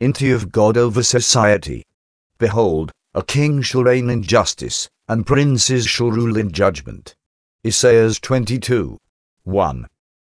Sovereignty 0.00 0.32
of 0.32 0.50
God 0.50 0.76
over 0.76 1.04
society. 1.04 1.84
Behold, 2.38 2.90
a 3.14 3.22
king 3.22 3.62
shall 3.62 3.84
reign 3.84 4.10
in 4.10 4.24
justice, 4.24 4.88
and 5.08 5.24
princes 5.24 5.86
shall 5.86 6.10
rule 6.10 6.36
in 6.36 6.50
judgment. 6.50 7.14
Isaiah 7.64 8.10
22. 8.10 8.98
1. 9.44 9.86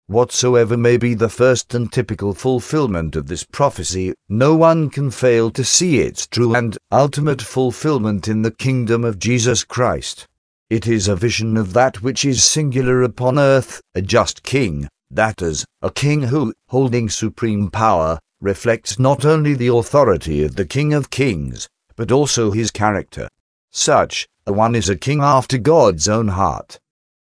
Whatsoever 0.08 0.76
may 0.76 0.96
be 0.96 1.14
the 1.14 1.28
first 1.28 1.74
and 1.74 1.92
typical 1.92 2.34
fulfillment 2.34 3.14
of 3.14 3.28
this 3.28 3.44
prophecy, 3.44 4.14
no 4.28 4.56
one 4.56 4.90
can 4.90 5.12
fail 5.12 5.48
to 5.52 5.62
see 5.62 6.00
its 6.00 6.26
true 6.26 6.56
and 6.56 6.76
ultimate 6.90 7.40
fulfillment 7.40 8.26
in 8.26 8.42
the 8.42 8.50
kingdom 8.50 9.04
of 9.04 9.20
Jesus 9.20 9.62
Christ. 9.62 10.26
It 10.70 10.88
is 10.88 11.06
a 11.06 11.14
vision 11.14 11.56
of 11.56 11.72
that 11.72 12.02
which 12.02 12.24
is 12.24 12.42
singular 12.42 13.04
upon 13.04 13.38
earth, 13.38 13.80
a 13.94 14.02
just 14.02 14.42
king, 14.42 14.88
that 15.08 15.40
is, 15.40 15.64
a 15.80 15.90
king 15.90 16.22
who, 16.22 16.52
holding 16.66 17.08
supreme 17.08 17.70
power, 17.70 18.18
reflects 18.42 18.98
not 18.98 19.24
only 19.24 19.54
the 19.54 19.68
authority 19.68 20.42
of 20.42 20.56
the 20.56 20.66
King 20.66 20.92
of 20.92 21.10
Kings, 21.10 21.68
but 21.94 22.10
also 22.10 22.50
his 22.50 22.72
character. 22.72 23.28
Such 23.70 24.26
a 24.46 24.52
one 24.52 24.74
is 24.74 24.88
a 24.88 24.96
king 24.96 25.20
after 25.20 25.56
God's 25.56 26.08
own 26.08 26.28
heart. 26.28 26.80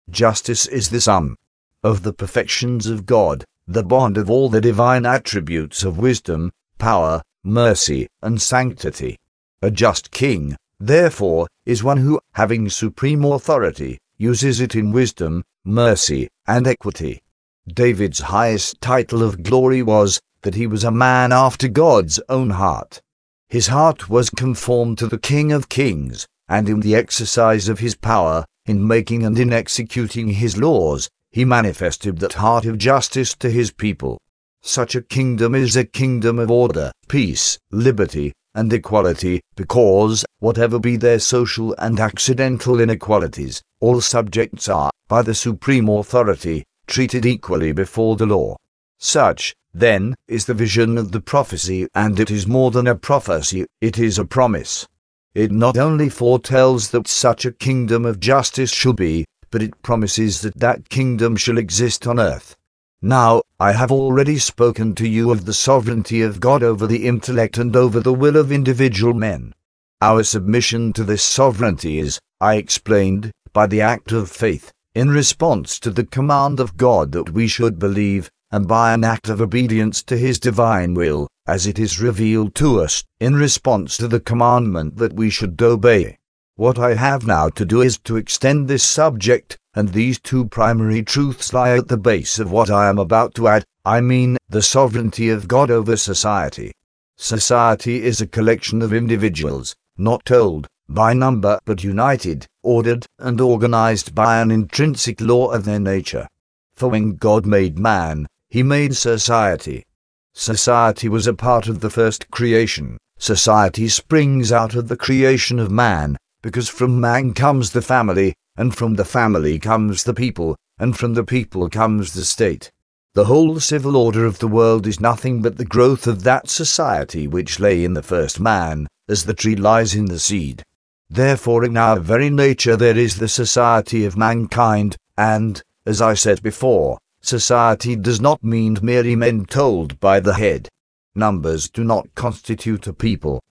Justice 0.09 0.65
is 0.65 0.89
the 0.89 0.99
sum 0.99 1.37
of 1.83 2.01
the 2.01 2.13
perfections 2.13 2.87
of 2.87 3.05
God, 3.05 3.45
the 3.67 3.83
bond 3.83 4.17
of 4.17 4.29
all 4.29 4.49
the 4.49 4.59
divine 4.59 5.05
attributes 5.05 5.83
of 5.83 5.99
wisdom, 5.99 6.51
power, 6.79 7.21
mercy, 7.43 8.07
and 8.21 8.41
sanctity. 8.41 9.17
A 9.61 9.69
just 9.69 10.09
king, 10.09 10.55
therefore, 10.79 11.47
is 11.65 11.83
one 11.83 11.97
who, 11.97 12.19
having 12.33 12.69
supreme 12.69 13.23
authority, 13.23 13.99
uses 14.17 14.59
it 14.59 14.75
in 14.75 14.91
wisdom, 14.91 15.43
mercy, 15.63 16.27
and 16.47 16.65
equity. 16.67 17.21
David's 17.67 18.19
highest 18.19 18.81
title 18.81 19.21
of 19.21 19.43
glory 19.43 19.83
was 19.83 20.19
that 20.43 20.55
he 20.55 20.67
was 20.67 20.83
a 20.83 20.91
man 20.91 21.31
after 21.31 21.67
God's 21.67 22.19
own 22.29 22.51
heart. 22.51 23.01
His 23.49 23.67
heart 23.67 24.09
was 24.09 24.29
conformed 24.29 24.97
to 24.99 25.07
the 25.07 25.17
King 25.17 25.51
of 25.51 25.69
Kings, 25.69 26.25
and 26.47 26.69
in 26.69 26.79
the 26.79 26.95
exercise 26.95 27.69
of 27.69 27.79
his 27.79 27.95
power, 27.95 28.45
in 28.65 28.85
making 28.85 29.23
and 29.23 29.37
in 29.37 29.51
executing 29.51 30.29
his 30.29 30.57
laws, 30.57 31.09
he 31.31 31.45
manifested 31.45 32.19
that 32.19 32.33
heart 32.33 32.65
of 32.65 32.77
justice 32.77 33.33
to 33.35 33.49
his 33.49 33.71
people. 33.71 34.17
Such 34.61 34.95
a 34.95 35.01
kingdom 35.01 35.55
is 35.55 35.75
a 35.75 35.85
kingdom 35.85 36.39
of 36.39 36.51
order, 36.51 36.91
peace, 37.07 37.57
liberty, 37.71 38.31
and 38.53 38.71
equality, 38.71 39.41
because, 39.55 40.25
whatever 40.39 40.77
be 40.77 40.97
their 40.97 41.19
social 41.19 41.73
and 41.79 41.99
accidental 41.99 42.79
inequalities, 42.79 43.61
all 43.79 44.01
subjects 44.01 44.69
are, 44.69 44.91
by 45.07 45.21
the 45.21 45.33
supreme 45.33 45.89
authority, 45.89 46.63
treated 46.85 47.25
equally 47.25 47.71
before 47.71 48.17
the 48.17 48.25
law. 48.25 48.55
Such, 48.99 49.53
then, 49.73 50.15
is 50.27 50.45
the 50.45 50.53
vision 50.53 50.97
of 50.97 51.11
the 51.11 51.21
prophecy, 51.21 51.87
and 51.95 52.19
it 52.19 52.29
is 52.29 52.47
more 52.47 52.71
than 52.71 52.87
a 52.87 52.95
prophecy, 52.95 53.65
it 53.79 53.97
is 53.97 54.19
a 54.19 54.25
promise. 54.25 54.87
It 55.33 55.51
not 55.51 55.77
only 55.77 56.09
foretells 56.09 56.91
that 56.91 57.07
such 57.07 57.45
a 57.45 57.53
kingdom 57.53 58.05
of 58.05 58.19
justice 58.19 58.71
shall 58.71 58.93
be, 58.93 59.25
but 59.49 59.61
it 59.61 59.81
promises 59.81 60.41
that 60.41 60.59
that 60.59 60.89
kingdom 60.89 61.35
shall 61.35 61.57
exist 61.57 62.05
on 62.05 62.19
earth. 62.19 62.55
Now, 63.01 63.41
I 63.59 63.71
have 63.71 63.91
already 63.91 64.37
spoken 64.37 64.93
to 64.95 65.07
you 65.07 65.31
of 65.31 65.45
the 65.45 65.53
sovereignty 65.53 66.21
of 66.21 66.39
God 66.39 66.63
over 66.63 66.85
the 66.85 67.07
intellect 67.07 67.57
and 67.57 67.75
over 67.75 67.99
the 67.99 68.13
will 68.13 68.37
of 68.37 68.51
individual 68.51 69.13
men. 69.13 69.53
Our 70.01 70.23
submission 70.23 70.93
to 70.93 71.03
this 71.03 71.23
sovereignty 71.23 71.99
is, 71.99 72.19
I 72.39 72.55
explained, 72.55 73.31
by 73.53 73.67
the 73.67 73.81
act 73.81 74.11
of 74.11 74.29
faith, 74.29 74.71
in 74.93 75.09
response 75.09 75.79
to 75.79 75.91
the 75.91 76.05
command 76.05 76.59
of 76.59 76.77
God 76.77 77.11
that 77.13 77.31
we 77.31 77.47
should 77.47 77.79
believe, 77.79 78.29
and 78.51 78.67
by 78.67 78.93
an 78.93 79.03
act 79.03 79.29
of 79.29 79.41
obedience 79.41 80.03
to 80.03 80.17
his 80.17 80.39
divine 80.39 80.93
will, 80.93 81.27
as 81.47 81.65
it 81.65 81.79
is 81.79 82.01
revealed 82.01 82.53
to 82.55 82.81
us, 82.81 83.03
in 83.19 83.33
response 83.33 83.97
to 83.97 84.07
the 84.07 84.19
commandment 84.19 84.97
that 84.97 85.13
we 85.13 85.29
should 85.29 85.61
obey. 85.61 86.17
What 86.55 86.77
I 86.77 86.95
have 86.95 87.25
now 87.25 87.49
to 87.49 87.65
do 87.65 87.81
is 87.81 87.97
to 87.99 88.17
extend 88.17 88.67
this 88.67 88.83
subject, 88.83 89.57
and 89.73 89.89
these 89.89 90.19
two 90.19 90.45
primary 90.45 91.01
truths 91.01 91.53
lie 91.53 91.77
at 91.77 91.87
the 91.87 91.97
base 91.97 92.39
of 92.39 92.51
what 92.51 92.69
I 92.69 92.89
am 92.89 92.99
about 92.99 93.33
to 93.35 93.47
add, 93.47 93.63
I 93.85 94.01
mean, 94.01 94.37
the 94.49 94.61
sovereignty 94.61 95.29
of 95.29 95.47
God 95.47 95.71
over 95.71 95.95
society. 95.95 96.73
Society 97.17 98.03
is 98.03 98.19
a 98.19 98.27
collection 98.27 98.81
of 98.81 98.93
individuals, 98.93 99.75
not 99.97 100.25
told, 100.25 100.67
by 100.89 101.13
number, 101.13 101.59
but 101.65 101.83
united, 101.83 102.45
ordered, 102.63 103.05
and 103.17 103.39
organized 103.39 104.13
by 104.13 104.41
an 104.41 104.51
intrinsic 104.51 105.21
law 105.21 105.51
of 105.51 105.63
their 105.63 105.79
nature. 105.79 106.27
For 106.75 106.89
when 106.89 107.15
God 107.15 107.45
made 107.45 107.79
man, 107.79 108.27
he 108.51 108.61
made 108.61 108.93
society. 108.93 109.85
Society 110.33 111.07
was 111.07 111.25
a 111.25 111.33
part 111.33 111.69
of 111.69 111.79
the 111.79 111.89
first 111.89 112.29
creation. 112.31 112.97
Society 113.17 113.87
springs 113.87 114.51
out 114.51 114.75
of 114.75 114.89
the 114.89 114.97
creation 114.97 115.57
of 115.57 115.71
man, 115.71 116.17
because 116.41 116.67
from 116.67 116.99
man 116.99 117.33
comes 117.33 117.71
the 117.71 117.81
family, 117.81 118.35
and 118.57 118.75
from 118.75 118.95
the 118.95 119.05
family 119.05 119.57
comes 119.57 120.03
the 120.03 120.13
people, 120.13 120.57
and 120.77 120.97
from 120.97 121.13
the 121.13 121.23
people 121.23 121.69
comes 121.69 122.11
the 122.11 122.25
state. 122.25 122.69
The 123.13 123.25
whole 123.25 123.57
civil 123.61 123.95
order 123.95 124.25
of 124.25 124.39
the 124.39 124.49
world 124.49 124.85
is 124.85 124.99
nothing 124.99 125.41
but 125.41 125.57
the 125.57 125.63
growth 125.63 126.05
of 126.05 126.23
that 126.23 126.49
society 126.49 127.27
which 127.27 127.59
lay 127.59 127.85
in 127.85 127.93
the 127.93 128.03
first 128.03 128.37
man, 128.37 128.85
as 129.07 129.23
the 129.23 129.33
tree 129.33 129.55
lies 129.55 129.95
in 129.95 130.05
the 130.05 130.19
seed. 130.19 130.61
Therefore, 131.09 131.63
in 131.63 131.77
our 131.77 131.99
very 131.99 132.29
nature 132.29 132.75
there 132.75 132.97
is 132.97 133.15
the 133.15 133.29
society 133.29 134.03
of 134.03 134.17
mankind, 134.17 134.97
and, 135.17 135.61
as 135.85 136.01
I 136.01 136.15
said 136.15 136.43
before, 136.43 136.97
Society 137.21 137.95
does 137.95 138.19
not 138.19 138.43
mean 138.43 138.77
merely 138.81 139.15
men 139.15 139.45
told 139.45 139.99
by 139.99 140.19
the 140.19 140.33
head. 140.33 140.67
Numbers 141.13 141.69
do 141.69 141.83
not 141.83 142.13
constitute 142.15 142.87
a 142.87 142.93
people. 142.93 143.41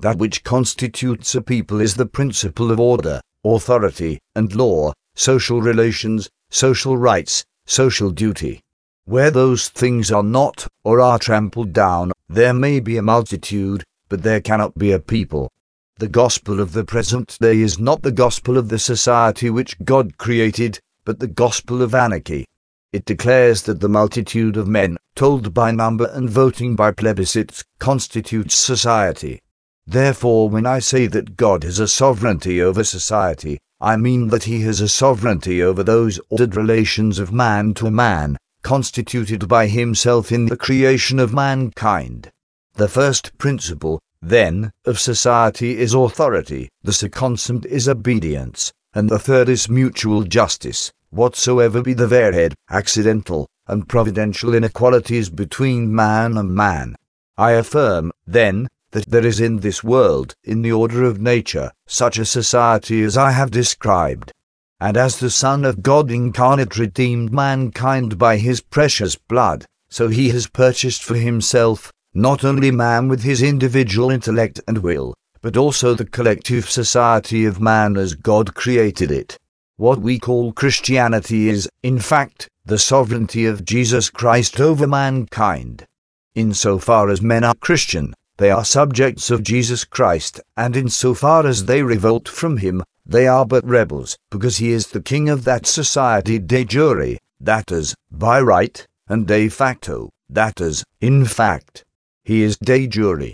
That 0.00 0.18
which 0.18 0.42
constitutes 0.42 1.34
a 1.34 1.40
people 1.40 1.80
is 1.80 1.94
the 1.94 2.06
principle 2.06 2.70
of 2.70 2.80
order, 2.80 3.20
authority, 3.44 4.18
and 4.34 4.54
law, 4.54 4.92
social 5.14 5.60
relations, 5.60 6.28
social 6.50 6.96
rights, 6.96 7.44
social 7.66 8.10
duty. 8.10 8.62
Where 9.04 9.30
those 9.30 9.68
things 9.68 10.10
are 10.10 10.22
not, 10.22 10.66
or 10.82 11.00
are 11.00 11.18
trampled 11.18 11.72
down, 11.72 12.12
there 12.28 12.54
may 12.54 12.80
be 12.80 12.96
a 12.96 13.02
multitude, 13.02 13.84
but 14.08 14.22
there 14.22 14.40
cannot 14.40 14.76
be 14.76 14.92
a 14.92 14.98
people. 14.98 15.50
The 15.98 16.08
gospel 16.08 16.60
of 16.60 16.72
the 16.72 16.84
present 16.84 17.36
day 17.40 17.60
is 17.60 17.78
not 17.78 18.02
the 18.02 18.12
gospel 18.12 18.56
of 18.56 18.70
the 18.70 18.78
society 18.78 19.50
which 19.50 19.76
God 19.84 20.16
created, 20.16 20.80
but 21.04 21.18
the 21.18 21.26
gospel 21.26 21.82
of 21.82 21.94
anarchy. 21.94 22.46
It 22.92 23.04
declares 23.04 23.62
that 23.62 23.78
the 23.78 23.88
multitude 23.88 24.56
of 24.56 24.66
men, 24.66 24.96
told 25.14 25.54
by 25.54 25.70
number 25.70 26.06
and 26.06 26.28
voting 26.28 26.74
by 26.74 26.90
plebiscites, 26.90 27.62
constitutes 27.78 28.56
society. 28.56 29.40
Therefore, 29.86 30.48
when 30.48 30.66
I 30.66 30.80
say 30.80 31.06
that 31.06 31.36
God 31.36 31.62
has 31.62 31.78
a 31.78 31.86
sovereignty 31.86 32.60
over 32.60 32.82
society, 32.82 33.60
I 33.80 33.96
mean 33.96 34.26
that 34.28 34.42
he 34.42 34.62
has 34.62 34.80
a 34.80 34.88
sovereignty 34.88 35.62
over 35.62 35.84
those 35.84 36.18
ordered 36.30 36.56
relations 36.56 37.20
of 37.20 37.32
man 37.32 37.74
to 37.74 37.92
man, 37.92 38.36
constituted 38.62 39.46
by 39.46 39.68
himself 39.68 40.32
in 40.32 40.46
the 40.46 40.56
creation 40.56 41.20
of 41.20 41.32
mankind. 41.32 42.28
The 42.74 42.88
first 42.88 43.38
principle, 43.38 44.00
then, 44.20 44.72
of 44.84 44.98
society 44.98 45.78
is 45.78 45.94
authority, 45.94 46.68
the 46.82 46.92
second 46.92 47.66
is 47.66 47.88
obedience, 47.88 48.72
and 48.94 49.08
the 49.08 49.20
third 49.20 49.48
is 49.48 49.68
mutual 49.68 50.24
justice 50.24 50.92
whatsoever 51.10 51.82
be 51.82 51.92
the 51.92 52.06
varied, 52.06 52.54
accidental, 52.70 53.48
and 53.66 53.88
providential 53.88 54.54
inequalities 54.54 55.28
between 55.28 55.94
man 55.94 56.36
and 56.36 56.54
man. 56.54 56.96
I 57.36 57.52
affirm, 57.52 58.12
then, 58.26 58.68
that 58.92 59.06
there 59.06 59.24
is 59.24 59.40
in 59.40 59.58
this 59.58 59.84
world, 59.84 60.34
in 60.44 60.62
the 60.62 60.72
order 60.72 61.04
of 61.04 61.20
nature, 61.20 61.70
such 61.86 62.18
a 62.18 62.24
society 62.24 63.02
as 63.02 63.16
I 63.16 63.30
have 63.30 63.50
described. 63.50 64.32
And 64.80 64.96
as 64.96 65.18
the 65.18 65.30
Son 65.30 65.64
of 65.64 65.82
God 65.82 66.10
incarnate 66.10 66.78
redeemed 66.78 67.32
mankind 67.32 68.18
by 68.18 68.38
his 68.38 68.60
precious 68.60 69.14
blood, 69.14 69.66
so 69.88 70.08
he 70.08 70.30
has 70.30 70.46
purchased 70.46 71.02
for 71.02 71.16
himself, 71.16 71.92
not 72.14 72.44
only 72.44 72.70
man 72.70 73.08
with 73.08 73.22
his 73.22 73.42
individual 73.42 74.10
intellect 74.10 74.60
and 74.66 74.78
will, 74.78 75.14
but 75.42 75.56
also 75.56 75.94
the 75.94 76.04
collective 76.04 76.68
society 76.68 77.44
of 77.44 77.60
man 77.60 77.96
as 77.96 78.14
God 78.14 78.54
created 78.54 79.10
it. 79.10 79.36
What 79.80 80.02
we 80.02 80.18
call 80.18 80.52
Christianity 80.52 81.48
is, 81.48 81.66
in 81.82 82.00
fact, 82.00 82.50
the 82.66 82.78
sovereignty 82.78 83.46
of 83.46 83.64
Jesus 83.64 84.10
Christ 84.10 84.60
over 84.60 84.86
mankind. 84.86 85.86
In 86.34 86.52
so 86.52 86.78
far 86.78 87.08
as 87.08 87.22
men 87.22 87.44
are 87.44 87.54
Christian, 87.54 88.12
they 88.36 88.50
are 88.50 88.62
subjects 88.62 89.30
of 89.30 89.42
Jesus 89.42 89.84
Christ, 89.84 90.38
and 90.54 90.76
in 90.76 90.90
so 90.90 91.14
far 91.14 91.46
as 91.46 91.64
they 91.64 91.82
revolt 91.82 92.28
from 92.28 92.58
him, 92.58 92.82
they 93.06 93.26
are 93.26 93.46
but 93.46 93.64
rebels, 93.64 94.18
because 94.30 94.58
he 94.58 94.70
is 94.70 94.88
the 94.88 95.00
king 95.00 95.30
of 95.30 95.44
that 95.44 95.64
society 95.64 96.38
de 96.38 96.62
jure, 96.62 97.16
that 97.40 97.72
is, 97.72 97.94
by 98.10 98.38
right, 98.38 98.86
and 99.08 99.26
de 99.26 99.48
facto, 99.48 100.10
that 100.28 100.60
is, 100.60 100.84
in 101.00 101.24
fact. 101.24 101.86
He 102.22 102.42
is 102.42 102.58
de 102.58 102.86
jure, 102.86 103.30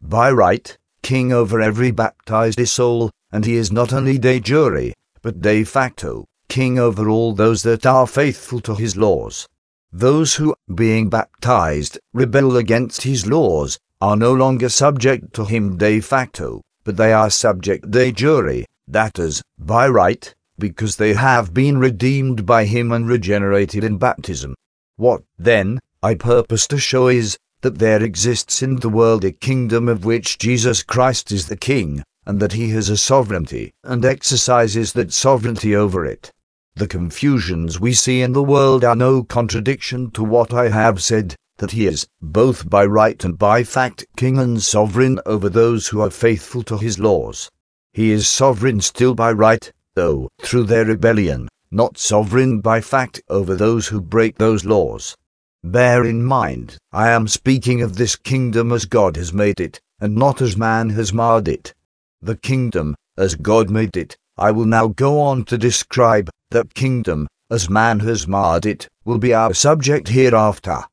by 0.00 0.30
right, 0.30 0.78
king 1.02 1.32
over 1.32 1.60
every 1.60 1.90
baptized 1.90 2.68
soul, 2.68 3.10
and 3.32 3.44
he 3.44 3.56
is 3.56 3.72
not 3.72 3.92
only 3.92 4.16
de 4.16 4.38
jure, 4.38 4.92
but 5.28 5.42
de 5.42 5.62
facto, 5.62 6.24
king 6.48 6.78
over 6.78 7.10
all 7.10 7.34
those 7.34 7.62
that 7.62 7.84
are 7.84 8.06
faithful 8.06 8.60
to 8.60 8.74
his 8.74 8.96
laws. 8.96 9.46
Those 9.92 10.36
who, 10.36 10.54
being 10.74 11.10
baptized, 11.10 11.98
rebel 12.14 12.56
against 12.56 13.02
his 13.02 13.26
laws, 13.26 13.78
are 14.00 14.16
no 14.16 14.32
longer 14.32 14.70
subject 14.70 15.34
to 15.34 15.44
him 15.44 15.76
de 15.76 16.00
facto, 16.00 16.62
but 16.82 16.96
they 16.96 17.12
are 17.12 17.28
subject 17.28 17.90
de 17.90 18.10
jure, 18.10 18.64
that 18.86 19.18
is, 19.18 19.42
by 19.58 19.86
right, 19.86 20.34
because 20.58 20.96
they 20.96 21.12
have 21.12 21.52
been 21.52 21.76
redeemed 21.76 22.46
by 22.46 22.64
him 22.64 22.90
and 22.90 23.06
regenerated 23.06 23.84
in 23.84 23.98
baptism. 23.98 24.54
What, 24.96 25.24
then, 25.38 25.78
I 26.02 26.14
purpose 26.14 26.66
to 26.68 26.78
show 26.78 27.08
is, 27.08 27.36
that 27.60 27.78
there 27.78 28.02
exists 28.02 28.62
in 28.62 28.76
the 28.76 28.88
world 28.88 29.26
a 29.26 29.32
kingdom 29.32 29.90
of 29.90 30.06
which 30.06 30.38
Jesus 30.38 30.82
Christ 30.82 31.30
is 31.32 31.48
the 31.48 31.56
King, 31.58 32.02
and 32.28 32.38
that 32.38 32.52
he 32.52 32.68
has 32.68 32.90
a 32.90 32.96
sovereignty, 32.96 33.72
and 33.82 34.04
exercises 34.04 34.92
that 34.92 35.14
sovereignty 35.14 35.74
over 35.74 36.04
it. 36.04 36.30
The 36.76 36.86
confusions 36.86 37.80
we 37.80 37.94
see 37.94 38.20
in 38.20 38.34
the 38.34 38.42
world 38.42 38.84
are 38.84 38.94
no 38.94 39.24
contradiction 39.24 40.10
to 40.10 40.22
what 40.22 40.52
I 40.52 40.68
have 40.68 41.02
said, 41.02 41.34
that 41.56 41.70
he 41.70 41.86
is, 41.86 42.06
both 42.20 42.68
by 42.68 42.84
right 42.84 43.24
and 43.24 43.38
by 43.38 43.64
fact, 43.64 44.04
king 44.16 44.38
and 44.38 44.62
sovereign 44.62 45.18
over 45.24 45.48
those 45.48 45.88
who 45.88 46.02
are 46.02 46.10
faithful 46.10 46.62
to 46.64 46.76
his 46.76 46.98
laws. 46.98 47.50
He 47.94 48.12
is 48.12 48.28
sovereign 48.28 48.82
still 48.82 49.14
by 49.14 49.32
right, 49.32 49.72
though, 49.94 50.28
through 50.42 50.64
their 50.64 50.84
rebellion, 50.84 51.48
not 51.70 51.96
sovereign 51.96 52.60
by 52.60 52.82
fact 52.82 53.22
over 53.30 53.56
those 53.56 53.88
who 53.88 54.02
break 54.02 54.36
those 54.36 54.66
laws. 54.66 55.16
Bear 55.64 56.04
in 56.04 56.22
mind, 56.22 56.76
I 56.92 57.08
am 57.08 57.26
speaking 57.26 57.80
of 57.80 57.96
this 57.96 58.16
kingdom 58.16 58.70
as 58.70 58.84
God 58.84 59.16
has 59.16 59.32
made 59.32 59.60
it, 59.60 59.80
and 59.98 60.14
not 60.14 60.42
as 60.42 60.58
man 60.58 60.90
has 60.90 61.14
marred 61.14 61.48
it. 61.48 61.72
The 62.20 62.36
kingdom, 62.36 62.96
as 63.16 63.34
God 63.34 63.70
made 63.70 63.96
it, 63.96 64.16
I 64.36 64.50
will 64.50 64.64
now 64.64 64.88
go 64.88 65.20
on 65.20 65.44
to 65.44 65.56
describe, 65.56 66.30
that 66.50 66.74
kingdom, 66.74 67.28
as 67.50 67.70
man 67.70 68.00
has 68.00 68.26
marred 68.26 68.66
it, 68.66 68.88
will 69.04 69.18
be 69.18 69.32
our 69.32 69.54
subject 69.54 70.08
hereafter. 70.08 70.84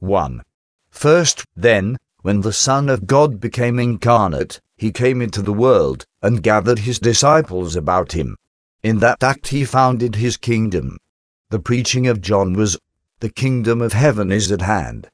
1. 0.00 0.42
First, 0.90 1.44
then, 1.56 1.96
when 2.22 2.40
the 2.40 2.52
Son 2.52 2.88
of 2.88 3.06
God 3.06 3.40
became 3.40 3.78
incarnate, 3.78 4.60
he 4.76 4.92
came 4.92 5.22
into 5.22 5.42
the 5.42 5.52
world, 5.52 6.04
and 6.22 6.42
gathered 6.42 6.80
his 6.80 6.98
disciples 6.98 7.76
about 7.76 8.12
him. 8.12 8.36
In 8.82 8.98
that 8.98 9.22
act 9.22 9.48
he 9.48 9.64
founded 9.64 10.16
his 10.16 10.36
kingdom. 10.36 10.98
The 11.50 11.58
preaching 11.58 12.06
of 12.06 12.20
John 12.20 12.52
was 12.52 12.78
the 13.20 13.30
kingdom 13.30 13.80
of 13.80 13.92
heaven 13.92 14.30
is 14.30 14.52
at 14.52 14.60
hand. 14.60 15.08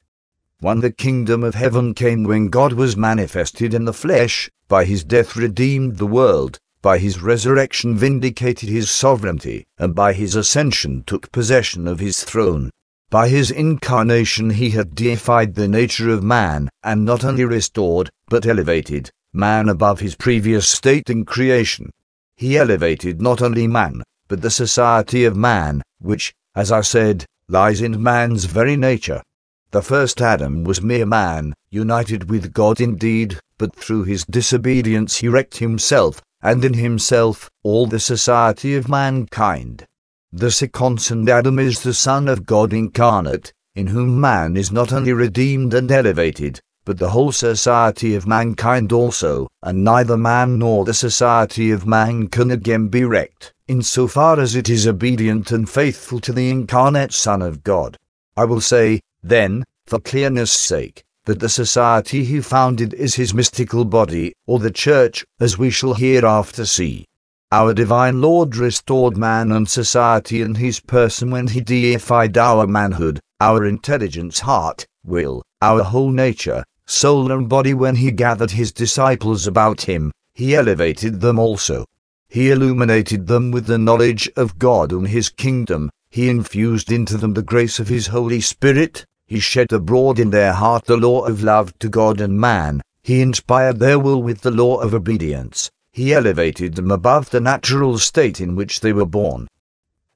1. 0.61 0.79
The 0.79 0.91
kingdom 0.91 1.43
of 1.43 1.55
heaven 1.55 1.95
came 1.95 2.23
when 2.23 2.49
God 2.49 2.73
was 2.73 2.95
manifested 2.95 3.73
in 3.73 3.85
the 3.85 3.93
flesh, 3.93 4.47
by 4.67 4.85
his 4.85 5.03
death 5.03 5.35
redeemed 5.35 5.97
the 5.97 6.05
world, 6.05 6.59
by 6.83 6.99
his 6.99 7.19
resurrection 7.19 7.97
vindicated 7.97 8.69
his 8.69 8.91
sovereignty, 8.91 9.65
and 9.79 9.95
by 9.95 10.13
his 10.13 10.35
ascension 10.35 11.03
took 11.07 11.31
possession 11.31 11.87
of 11.87 11.99
his 11.99 12.23
throne. 12.23 12.69
By 13.09 13.27
his 13.27 13.49
incarnation 13.49 14.51
he 14.51 14.69
had 14.69 14.93
deified 14.93 15.55
the 15.55 15.67
nature 15.67 16.11
of 16.11 16.21
man, 16.21 16.69
and 16.83 17.03
not 17.03 17.25
only 17.25 17.43
restored, 17.43 18.11
but 18.29 18.45
elevated, 18.45 19.09
man 19.33 19.67
above 19.67 19.99
his 19.99 20.13
previous 20.13 20.69
state 20.69 21.09
in 21.09 21.25
creation. 21.25 21.89
He 22.35 22.55
elevated 22.55 23.19
not 23.19 23.41
only 23.41 23.65
man, 23.65 24.03
but 24.27 24.43
the 24.43 24.51
society 24.51 25.25
of 25.25 25.35
man, 25.35 25.81
which, 25.97 26.35
as 26.55 26.71
I 26.71 26.81
said, 26.81 27.25
lies 27.47 27.81
in 27.81 28.01
man's 28.03 28.45
very 28.45 28.77
nature. 28.77 29.23
The 29.71 29.81
first 29.81 30.21
Adam 30.21 30.65
was 30.65 30.81
mere 30.81 31.05
man, 31.05 31.53
united 31.69 32.29
with 32.29 32.53
God 32.53 32.81
indeed, 32.81 33.39
but 33.57 33.73
through 33.73 34.03
his 34.03 34.25
disobedience 34.25 35.17
he 35.17 35.29
wrecked 35.29 35.57
himself, 35.59 36.21
and 36.41 36.65
in 36.65 36.73
himself, 36.73 37.49
all 37.63 37.87
the 37.87 37.99
society 37.99 38.75
of 38.75 38.89
mankind. 38.89 39.85
The 40.33 40.51
second 40.51 41.29
Adam 41.29 41.57
is 41.57 41.83
the 41.83 41.93
Son 41.93 42.27
of 42.27 42.45
God 42.45 42.73
incarnate, 42.73 43.53
in 43.73 43.87
whom 43.87 44.19
man 44.19 44.57
is 44.57 44.73
not 44.73 44.91
only 44.91 45.13
redeemed 45.13 45.73
and 45.73 45.89
elevated, 45.89 46.59
but 46.83 46.97
the 46.97 47.11
whole 47.11 47.31
society 47.31 48.15
of 48.15 48.27
mankind 48.27 48.91
also, 48.91 49.47
and 49.63 49.85
neither 49.85 50.17
man 50.17 50.59
nor 50.59 50.83
the 50.83 50.93
society 50.93 51.71
of 51.71 51.87
man 51.87 52.27
can 52.27 52.51
again 52.51 52.89
be 52.89 53.05
wrecked 53.05 53.53
in 53.69 53.81
so 53.81 54.05
far 54.05 54.37
as 54.37 54.53
it 54.53 54.67
is 54.67 54.85
obedient 54.85 55.49
and 55.51 55.69
faithful 55.69 56.19
to 56.19 56.33
the 56.33 56.49
incarnate 56.49 57.13
Son 57.13 57.41
of 57.41 57.63
God. 57.63 57.97
I 58.35 58.43
will 58.43 58.59
say, 58.59 58.99
then, 59.23 59.63
for 59.85 59.99
clearness' 59.99 60.51
sake, 60.51 61.03
that 61.25 61.39
the 61.39 61.49
society 61.49 62.23
he 62.23 62.41
founded 62.41 62.93
is 62.93 63.15
his 63.15 63.33
mystical 63.33 63.85
body, 63.85 64.33
or 64.47 64.59
the 64.59 64.71
church, 64.71 65.25
as 65.39 65.57
we 65.57 65.69
shall 65.69 65.93
hereafter 65.93 66.65
see. 66.65 67.05
Our 67.51 67.73
divine 67.73 68.21
Lord 68.21 68.55
restored 68.55 69.17
man 69.17 69.51
and 69.51 69.67
society 69.67 70.41
in 70.41 70.55
his 70.55 70.79
person 70.79 71.31
when 71.31 71.47
he 71.47 71.59
deified 71.59 72.37
our 72.37 72.65
manhood, 72.65 73.19
our 73.41 73.65
intelligence, 73.65 74.39
heart, 74.39 74.85
will, 75.03 75.43
our 75.61 75.83
whole 75.83 76.11
nature, 76.11 76.63
soul, 76.85 77.31
and 77.31 77.49
body 77.49 77.73
when 77.73 77.95
he 77.95 78.11
gathered 78.11 78.51
his 78.51 78.71
disciples 78.71 79.47
about 79.47 79.81
him. 79.81 80.11
He 80.33 80.55
elevated 80.55 81.19
them 81.19 81.39
also. 81.39 81.85
He 82.29 82.51
illuminated 82.51 83.27
them 83.27 83.51
with 83.51 83.65
the 83.65 83.77
knowledge 83.77 84.29
of 84.37 84.57
God 84.57 84.93
and 84.93 85.09
his 85.09 85.27
kingdom. 85.27 85.89
He 86.11 86.27
infused 86.27 86.91
into 86.91 87.17
them 87.17 87.35
the 87.35 87.41
grace 87.41 87.79
of 87.79 87.87
his 87.87 88.07
Holy 88.07 88.41
Spirit. 88.41 89.05
He 89.25 89.39
shed 89.39 89.71
abroad 89.71 90.19
in 90.19 90.31
their 90.31 90.51
heart 90.51 90.83
the 90.83 90.97
law 90.97 91.21
of 91.21 91.41
love 91.41 91.77
to 91.79 91.87
God 91.87 92.19
and 92.19 92.37
man. 92.37 92.81
He 93.01 93.21
inspired 93.21 93.79
their 93.79 93.97
will 93.97 94.21
with 94.21 94.41
the 94.41 94.51
law 94.51 94.81
of 94.81 94.93
obedience. 94.93 95.71
He 95.93 96.13
elevated 96.13 96.75
them 96.75 96.91
above 96.91 97.29
the 97.29 97.39
natural 97.39 97.97
state 97.97 98.41
in 98.41 98.57
which 98.57 98.81
they 98.81 98.91
were 98.91 99.05
born. 99.05 99.47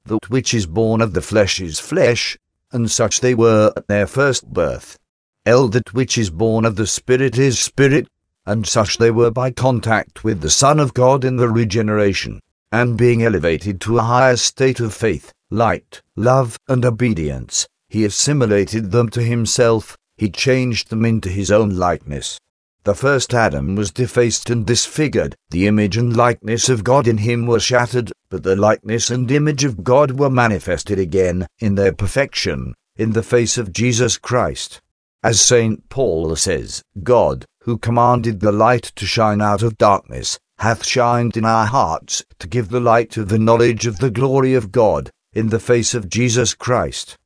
That 0.04 0.28
which 0.28 0.52
is 0.52 0.66
born 0.66 1.00
of 1.00 1.14
the 1.14 1.22
flesh 1.22 1.60
is 1.60 1.80
flesh, 1.80 2.36
and 2.72 2.90
such 2.90 3.20
they 3.20 3.34
were 3.34 3.72
at 3.74 3.88
their 3.88 4.06
first 4.06 4.52
birth. 4.52 4.98
El 5.46 5.68
that 5.68 5.94
which 5.94 6.18
is 6.18 6.28
born 6.28 6.66
of 6.66 6.76
the 6.76 6.86
Spirit 6.86 7.38
is 7.38 7.58
spirit, 7.58 8.06
and 8.44 8.66
such 8.66 8.98
they 8.98 9.10
were 9.10 9.30
by 9.30 9.50
contact 9.50 10.24
with 10.24 10.42
the 10.42 10.50
Son 10.50 10.78
of 10.78 10.92
God 10.92 11.24
in 11.24 11.36
the 11.36 11.48
regeneration, 11.48 12.40
and 12.70 12.98
being 12.98 13.22
elevated 13.22 13.80
to 13.80 13.98
a 13.98 14.02
higher 14.02 14.36
state 14.36 14.78
of 14.78 14.92
faith, 14.92 15.32
light, 15.50 16.02
love, 16.16 16.58
and 16.68 16.84
obedience, 16.84 17.68
he 17.88 18.04
assimilated 18.04 18.90
them 18.90 19.08
to 19.08 19.22
himself, 19.22 19.96
he 20.16 20.28
changed 20.28 20.90
them 20.90 21.04
into 21.04 21.28
his 21.28 21.52
own 21.52 21.70
likeness. 21.70 22.40
The 22.82 22.94
first 22.94 23.32
Adam 23.32 23.76
was 23.76 23.92
defaced 23.92 24.50
and 24.50 24.66
disfigured, 24.66 25.36
the 25.50 25.66
image 25.66 25.96
and 25.96 26.16
likeness 26.16 26.68
of 26.68 26.84
God 26.84 27.06
in 27.06 27.18
him 27.18 27.46
were 27.46 27.60
shattered, 27.60 28.12
but 28.28 28.42
the 28.42 28.56
likeness 28.56 29.10
and 29.10 29.30
image 29.30 29.62
of 29.64 29.84
God 29.84 30.18
were 30.18 30.30
manifested 30.30 30.98
again, 30.98 31.46
in 31.60 31.76
their 31.76 31.92
perfection, 31.92 32.74
in 32.96 33.12
the 33.12 33.22
face 33.22 33.56
of 33.56 33.72
Jesus 33.72 34.18
Christ. 34.18 34.80
As 35.22 35.40
St. 35.40 35.88
Paul 35.88 36.34
says, 36.36 36.82
God, 37.02 37.44
who 37.62 37.78
commanded 37.78 38.40
the 38.40 38.52
light 38.52 38.92
to 38.96 39.06
shine 39.06 39.40
out 39.40 39.62
of 39.62 39.78
darkness, 39.78 40.38
hath 40.58 40.84
shined 40.84 41.36
in 41.36 41.44
our 41.44 41.66
hearts 41.66 42.24
to 42.38 42.48
give 42.48 42.68
the 42.68 42.80
light 42.80 43.16
of 43.16 43.28
the 43.28 43.38
knowledge 43.38 43.86
of 43.86 43.98
the 43.98 44.10
glory 44.10 44.54
of 44.54 44.72
God 44.72 45.10
in 45.36 45.50
the 45.50 45.60
face 45.60 45.92
of 45.92 46.08
Jesus 46.08 46.54
Christ. 46.54 47.18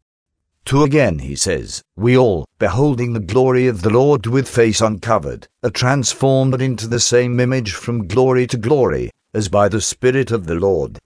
To 0.64 0.82
again 0.82 1.20
he 1.20 1.36
says, 1.36 1.82
We 1.96 2.18
all, 2.18 2.44
beholding 2.58 3.12
the 3.12 3.20
glory 3.20 3.68
of 3.68 3.82
the 3.82 3.90
Lord 3.90 4.26
with 4.26 4.48
face 4.48 4.80
uncovered, 4.80 5.46
are 5.62 5.70
transformed 5.70 6.60
into 6.60 6.88
the 6.88 7.00
same 7.00 7.38
image 7.38 7.72
from 7.72 8.08
glory 8.08 8.46
to 8.48 8.56
glory, 8.58 9.10
as 9.32 9.48
by 9.48 9.68
the 9.68 9.80
Spirit 9.80 10.32
of 10.32 10.46
the 10.46 10.56
Lord. 10.56 10.98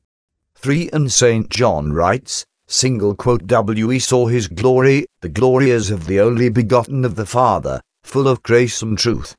3 0.56 0.88
and 0.94 1.12
St. 1.12 1.50
John 1.50 1.92
writes, 1.92 2.46
single 2.66 3.14
quote 3.14 3.42
We 3.50 3.98
saw 3.98 4.26
his 4.26 4.48
glory, 4.48 5.04
the 5.20 5.28
glory 5.28 5.70
as 5.72 5.90
of 5.90 6.06
the 6.06 6.20
only 6.20 6.48
begotten 6.48 7.04
of 7.04 7.16
the 7.16 7.26
Father, 7.26 7.82
full 8.02 8.26
of 8.26 8.42
grace 8.42 8.80
and 8.80 8.98
truth. 8.98 9.36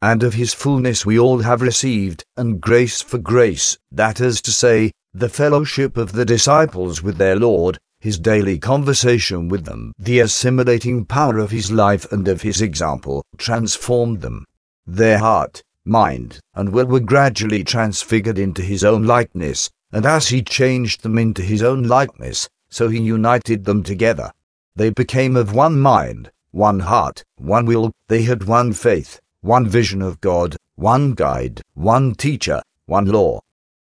And 0.00 0.22
of 0.22 0.34
his 0.34 0.54
fullness 0.54 1.04
we 1.04 1.18
all 1.18 1.40
have 1.40 1.60
received, 1.60 2.24
and 2.36 2.60
grace 2.60 3.02
for 3.02 3.18
grace, 3.18 3.76
that 3.90 4.20
is 4.20 4.40
to 4.42 4.52
say, 4.52 4.92
the 5.12 5.28
fellowship 5.28 5.96
of 5.96 6.12
the 6.12 6.24
disciples 6.24 7.02
with 7.02 7.16
their 7.16 7.34
Lord, 7.34 7.78
his 7.98 8.18
daily 8.18 8.58
conversation 8.58 9.48
with 9.48 9.64
them, 9.64 9.92
the 9.98 10.20
assimilating 10.20 11.04
power 11.04 11.38
of 11.38 11.50
his 11.50 11.72
life 11.72 12.10
and 12.12 12.28
of 12.28 12.42
his 12.42 12.62
example, 12.62 13.24
transformed 13.36 14.20
them. 14.20 14.44
Their 14.86 15.18
heart, 15.18 15.62
mind, 15.84 16.38
and 16.54 16.72
will 16.72 16.86
were 16.86 17.00
gradually 17.00 17.64
transfigured 17.64 18.38
into 18.38 18.62
his 18.62 18.84
own 18.84 19.02
likeness, 19.04 19.68
and 19.92 20.06
as 20.06 20.28
he 20.28 20.42
changed 20.42 21.02
them 21.02 21.18
into 21.18 21.42
his 21.42 21.62
own 21.62 21.82
likeness, 21.82 22.48
so 22.68 22.88
he 22.88 23.00
united 23.00 23.64
them 23.64 23.82
together. 23.82 24.30
They 24.76 24.90
became 24.90 25.36
of 25.36 25.54
one 25.54 25.80
mind, 25.80 26.30
one 26.52 26.80
heart, 26.80 27.24
one 27.36 27.66
will, 27.66 27.92
they 28.06 28.22
had 28.22 28.44
one 28.44 28.72
faith, 28.72 29.20
one 29.40 29.66
vision 29.66 30.02
of 30.02 30.20
God, 30.20 30.56
one 30.76 31.14
guide, 31.14 31.62
one 31.74 32.14
teacher, 32.14 32.62
one 32.86 33.06
law. 33.06 33.40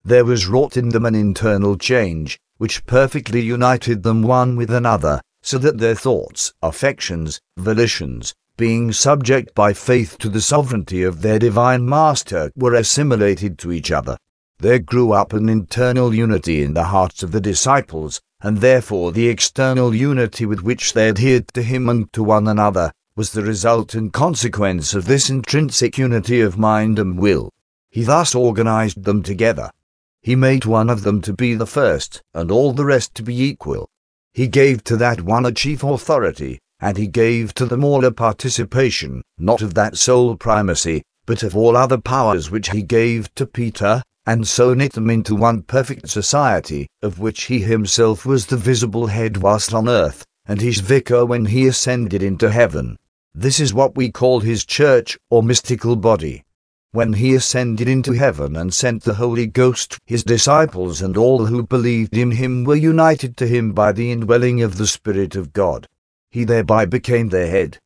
There 0.08 0.24
was 0.24 0.46
wrought 0.46 0.78
in 0.78 0.88
them 0.88 1.04
an 1.04 1.14
internal 1.14 1.76
change, 1.76 2.40
which 2.56 2.86
perfectly 2.86 3.42
united 3.42 4.04
them 4.04 4.22
one 4.22 4.56
with 4.56 4.70
another, 4.70 5.20
so 5.42 5.58
that 5.58 5.76
their 5.76 5.94
thoughts, 5.94 6.54
affections, 6.62 7.42
volitions, 7.58 8.34
being 8.56 8.90
subject 8.90 9.54
by 9.54 9.74
faith 9.74 10.16
to 10.20 10.30
the 10.30 10.40
sovereignty 10.40 11.02
of 11.02 11.20
their 11.20 11.38
divine 11.38 11.86
Master, 11.86 12.50
were 12.56 12.72
assimilated 12.72 13.58
to 13.58 13.70
each 13.70 13.92
other. 13.92 14.16
There 14.60 14.78
grew 14.78 15.12
up 15.12 15.34
an 15.34 15.50
internal 15.50 16.14
unity 16.14 16.62
in 16.62 16.72
the 16.72 16.84
hearts 16.84 17.22
of 17.22 17.32
the 17.32 17.42
disciples, 17.42 18.22
and 18.40 18.62
therefore 18.62 19.12
the 19.12 19.28
external 19.28 19.94
unity 19.94 20.46
with 20.46 20.62
which 20.62 20.94
they 20.94 21.10
adhered 21.10 21.48
to 21.48 21.62
him 21.62 21.86
and 21.90 22.10
to 22.14 22.24
one 22.24 22.48
another 22.48 22.92
was 23.14 23.32
the 23.32 23.42
result 23.42 23.92
and 23.92 24.10
consequence 24.14 24.94
of 24.94 25.04
this 25.04 25.28
intrinsic 25.28 25.98
unity 25.98 26.40
of 26.40 26.56
mind 26.56 26.98
and 26.98 27.18
will. 27.18 27.52
He 27.90 28.04
thus 28.04 28.34
organized 28.34 29.04
them 29.04 29.22
together. 29.22 29.70
He 30.22 30.36
made 30.36 30.64
one 30.64 30.90
of 30.90 31.02
them 31.02 31.20
to 31.22 31.32
be 31.32 31.54
the 31.54 31.66
first, 31.66 32.22
and 32.34 32.50
all 32.50 32.72
the 32.72 32.84
rest 32.84 33.14
to 33.14 33.22
be 33.22 33.40
equal. 33.42 33.88
He 34.34 34.46
gave 34.46 34.84
to 34.84 34.96
that 34.96 35.22
one 35.22 35.46
a 35.46 35.52
chief 35.52 35.82
authority, 35.82 36.58
and 36.80 36.96
he 36.96 37.06
gave 37.06 37.54
to 37.54 37.66
them 37.66 37.84
all 37.84 38.04
a 38.04 38.12
participation, 38.12 39.22
not 39.38 39.62
of 39.62 39.74
that 39.74 39.96
sole 39.96 40.36
primacy, 40.36 41.02
but 41.26 41.42
of 41.42 41.56
all 41.56 41.76
other 41.76 41.98
powers 41.98 42.50
which 42.50 42.70
he 42.70 42.82
gave 42.82 43.34
to 43.34 43.46
Peter, 43.46 44.02
and 44.26 44.46
so 44.46 44.74
knit 44.74 44.92
them 44.92 45.10
into 45.10 45.34
one 45.34 45.62
perfect 45.62 46.08
society, 46.08 46.86
of 47.02 47.18
which 47.18 47.44
he 47.44 47.60
himself 47.60 48.26
was 48.26 48.46
the 48.46 48.56
visible 48.56 49.06
head 49.06 49.38
whilst 49.38 49.72
on 49.72 49.88
earth, 49.88 50.24
and 50.46 50.60
his 50.60 50.80
vicar 50.80 51.24
when 51.24 51.46
he 51.46 51.66
ascended 51.66 52.22
into 52.22 52.50
heaven. 52.50 52.96
This 53.34 53.60
is 53.60 53.72
what 53.72 53.96
we 53.96 54.10
call 54.10 54.40
his 54.40 54.64
church, 54.64 55.18
or 55.30 55.42
mystical 55.42 55.96
body. 55.96 56.44
When 56.92 57.12
he 57.12 57.34
ascended 57.34 57.86
into 57.86 58.12
heaven 58.12 58.56
and 58.56 58.72
sent 58.72 59.02
the 59.04 59.14
Holy 59.14 59.46
Ghost, 59.46 59.98
his 60.06 60.24
disciples 60.24 61.02
and 61.02 61.18
all 61.18 61.44
who 61.44 61.62
believed 61.62 62.16
in 62.16 62.30
him 62.30 62.64
were 62.64 62.76
united 62.76 63.36
to 63.36 63.46
him 63.46 63.72
by 63.72 63.92
the 63.92 64.10
indwelling 64.10 64.62
of 64.62 64.78
the 64.78 64.86
Spirit 64.86 65.36
of 65.36 65.52
God. 65.52 65.86
He 66.30 66.44
thereby 66.44 66.86
became 66.86 67.28
their 67.28 67.48
head. 67.48 67.78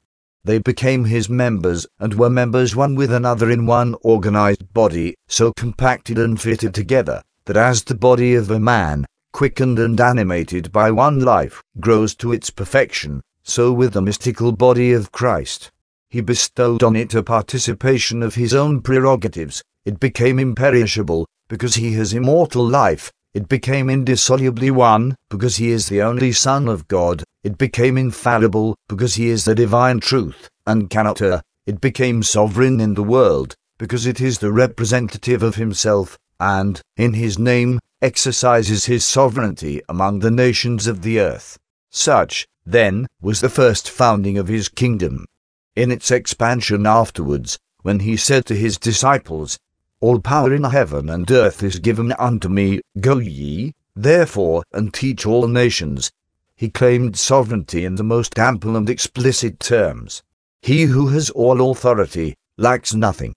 They 0.45 0.59
became 0.59 1.07
his 1.07 1.29
members, 1.29 1.85
and 1.99 2.15
were 2.15 2.31
members 2.31 2.77
one 2.77 2.95
with 2.95 3.13
another 3.13 3.51
in 3.51 3.67
one 3.67 3.97
organized 4.03 4.73
body, 4.73 5.17
so 5.27 5.53
compacted 5.53 6.17
and 6.17 6.41
fitted 6.41 6.73
together, 6.73 7.23
that 7.47 7.57
as 7.57 7.83
the 7.83 7.97
body 7.97 8.37
of 8.37 8.53
a 8.53 8.61
man, 8.61 9.05
quickened 9.33 9.81
and 9.81 10.01
animated 10.01 10.71
by 10.71 10.93
one 10.93 11.19
life, 11.19 11.61
grows 11.81 12.15
to 12.15 12.33
its 12.33 12.51
perfection, 12.51 13.21
so 13.43 13.73
with 13.73 13.95
the 13.95 14.03
mystical 14.03 14.53
body 14.53 14.93
of 14.93 15.11
Christ. 15.11 15.72
He 16.13 16.21
bestowed 16.21 16.83
on 16.83 16.95
it 16.95 17.15
a 17.15 17.23
participation 17.23 18.23
of 18.23 18.35
his 18.35 18.53
own 18.53 18.83
prerogatives, 18.83 19.63
it 19.87 19.99
became 19.99 20.39
imperishable, 20.39 21.27
because 21.49 21.77
he 21.77 21.95
has 21.95 22.13
immortal 22.13 22.69
life, 22.69 23.11
it 23.33 23.49
became 23.49 23.89
indissolubly 23.89 24.71
one, 24.71 25.17
because 25.31 25.57
he 25.57 25.71
is 25.71 25.89
the 25.89 26.03
only 26.03 26.31
Son 26.31 26.69
of 26.69 26.87
God. 26.87 27.25
It 27.43 27.57
became 27.57 27.97
infallible, 27.97 28.77
because 28.89 29.15
he 29.15 29.31
is 29.31 29.47
the 29.47 29.55
divine 29.55 30.01
truth, 30.01 30.51
and 30.67 30.91
cannot 30.91 31.23
err. 31.23 31.41
It 31.65 31.81
became 31.81 32.23
sovereign 32.23 32.79
in 32.79 32.93
the 32.93 33.03
world, 33.03 33.57
because 33.79 34.05
it 34.05 34.21
is 34.21 34.39
the 34.39 34.53
representative 34.53 35.43
of 35.43 35.55
himself, 35.55 36.19
and, 36.39 36.79
in 36.99 37.15
his 37.15 37.39
name, 37.39 37.81
exercises 38.03 38.85
his 38.85 39.03
sovereignty 39.03 39.81
among 39.89 40.19
the 40.19 40.31
nations 40.31 40.87
of 40.87 41.01
the 41.01 41.21
earth. 41.21 41.59
Such, 41.89 42.47
then, 42.67 43.07
was 43.23 43.41
the 43.41 43.49
first 43.49 43.89
founding 43.89 44.37
of 44.37 44.49
his 44.49 44.69
kingdom. 44.69 45.25
In 45.75 45.91
its 45.91 46.11
expansion 46.11 46.87
afterwards, 46.87 47.59
when 47.83 48.01
he 48.01 48.17
said 48.17 48.45
to 48.47 48.55
his 48.55 48.77
disciples, 48.77 49.59
all 50.03 50.19
power 50.19 50.53
in 50.53 50.65
heaven 50.65 51.09
and 51.09 51.31
earth 51.31 51.63
is 51.63 51.79
given 51.79 52.13
unto 52.19 52.49
me. 52.49 52.81
Go 53.01 53.19
ye, 53.19 53.73
therefore, 53.95 54.65
and 54.73 54.93
teach 54.93 55.25
all 55.25 55.47
nations. 55.47 56.11
He 56.57 56.69
claimed 56.69 57.17
sovereignty 57.17 57.85
in 57.85 57.95
the 57.95 58.03
most 58.05 58.39
ample 58.39 58.77
and 58.77 58.91
explicit 58.91 59.61
terms. 59.61 60.23
He 60.61 60.83
who 60.83 61.09
has 61.09 61.31
all 61.31 61.71
authority 61.71 62.35
lacks 62.59 62.93
nothing. 62.93 63.35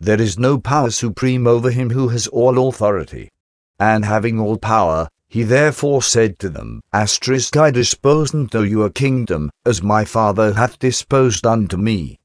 There 0.00 0.20
is 0.20 0.38
no 0.38 0.58
power 0.58 0.90
supreme 0.90 1.46
over 1.46 1.70
him 1.70 1.90
who 1.90 2.08
has 2.08 2.26
all 2.26 2.68
authority. 2.68 3.30
And 3.78 4.04
having 4.04 4.40
all 4.40 4.58
power, 4.58 5.08
he 5.28 5.42
therefore 5.42 6.02
said 6.02 6.38
to 6.38 6.48
them, 6.48 6.80
Asterisk 6.92 7.56
I 7.56 7.70
dispose 7.70 8.34
unto 8.34 8.62
you 8.62 8.82
a 8.82 8.90
kingdom, 8.90 9.50
as 9.66 9.82
my 9.82 10.04
Father 10.04 10.54
hath 10.54 10.78
disposed 10.78 11.46
unto 11.46 11.76
me. 11.76 12.18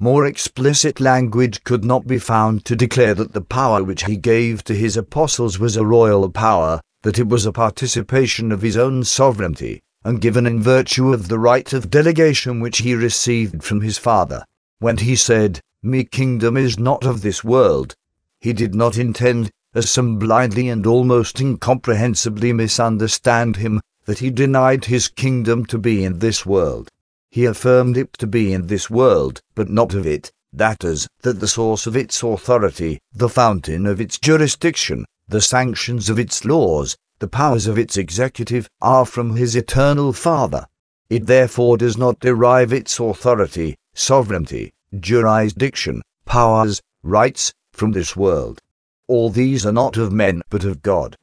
More 0.00 0.26
explicit 0.26 1.00
language 1.00 1.64
could 1.64 1.84
not 1.84 2.06
be 2.06 2.18
found 2.18 2.64
to 2.66 2.76
declare 2.76 3.14
that 3.14 3.32
the 3.32 3.40
power 3.40 3.82
which 3.82 4.04
he 4.04 4.16
gave 4.16 4.62
to 4.64 4.74
his 4.74 4.96
apostles 4.96 5.58
was 5.58 5.76
a 5.76 5.84
royal 5.84 6.30
power, 6.30 6.80
that 7.02 7.18
it 7.18 7.28
was 7.28 7.44
a 7.44 7.52
participation 7.52 8.52
of 8.52 8.62
his 8.62 8.76
own 8.76 9.02
sovereignty, 9.02 9.82
and 10.04 10.20
given 10.20 10.46
in 10.46 10.62
virtue 10.62 11.12
of 11.12 11.26
the 11.26 11.38
right 11.38 11.72
of 11.72 11.90
delegation 11.90 12.60
which 12.60 12.78
he 12.78 12.94
received 12.94 13.64
from 13.64 13.80
his 13.80 13.98
Father. 13.98 14.44
When 14.78 14.98
he 14.98 15.16
said, 15.16 15.60
Me 15.82 16.04
kingdom 16.04 16.56
is 16.56 16.78
not 16.78 17.04
of 17.04 17.22
this 17.22 17.42
world, 17.42 17.96
he 18.40 18.52
did 18.52 18.76
not 18.76 18.96
intend, 18.96 19.50
as 19.78 19.88
some 19.90 20.18
blindly 20.18 20.68
and 20.68 20.84
almost 20.86 21.40
incomprehensibly 21.40 22.52
misunderstand 22.52 23.56
him, 23.56 23.80
that 24.06 24.18
he 24.18 24.28
denied 24.28 24.86
his 24.86 25.06
kingdom 25.06 25.64
to 25.64 25.78
be 25.78 26.02
in 26.02 26.18
this 26.18 26.44
world. 26.44 26.88
He 27.30 27.44
affirmed 27.44 27.96
it 27.96 28.12
to 28.14 28.26
be 28.26 28.52
in 28.52 28.66
this 28.66 28.90
world, 28.90 29.40
but 29.54 29.70
not 29.70 29.94
of 29.94 30.04
it, 30.04 30.32
that 30.52 30.82
is, 30.82 31.06
that 31.22 31.38
the 31.38 31.46
source 31.46 31.86
of 31.86 31.96
its 31.96 32.22
authority, 32.24 32.98
the 33.14 33.28
fountain 33.28 33.86
of 33.86 34.00
its 34.00 34.18
jurisdiction, 34.18 35.04
the 35.28 35.40
sanctions 35.40 36.10
of 36.10 36.18
its 36.18 36.44
laws, 36.44 36.96
the 37.20 37.28
powers 37.28 37.66
of 37.66 37.78
its 37.78 37.96
executive, 37.96 38.68
are 38.80 39.06
from 39.06 39.36
his 39.36 39.54
eternal 39.54 40.12
Father. 40.12 40.66
It 41.08 41.26
therefore 41.26 41.76
does 41.76 41.96
not 41.96 42.18
derive 42.18 42.72
its 42.72 42.98
authority, 42.98 43.76
sovereignty, 43.94 44.72
jurisdiction, 44.98 46.02
powers, 46.24 46.80
rights, 47.02 47.52
from 47.72 47.92
this 47.92 48.16
world. 48.16 48.60
All 49.08 49.30
these 49.30 49.64
are 49.64 49.72
not 49.72 49.96
of 49.96 50.12
men, 50.12 50.42
but 50.50 50.64
of 50.64 50.82
God. 50.82 51.16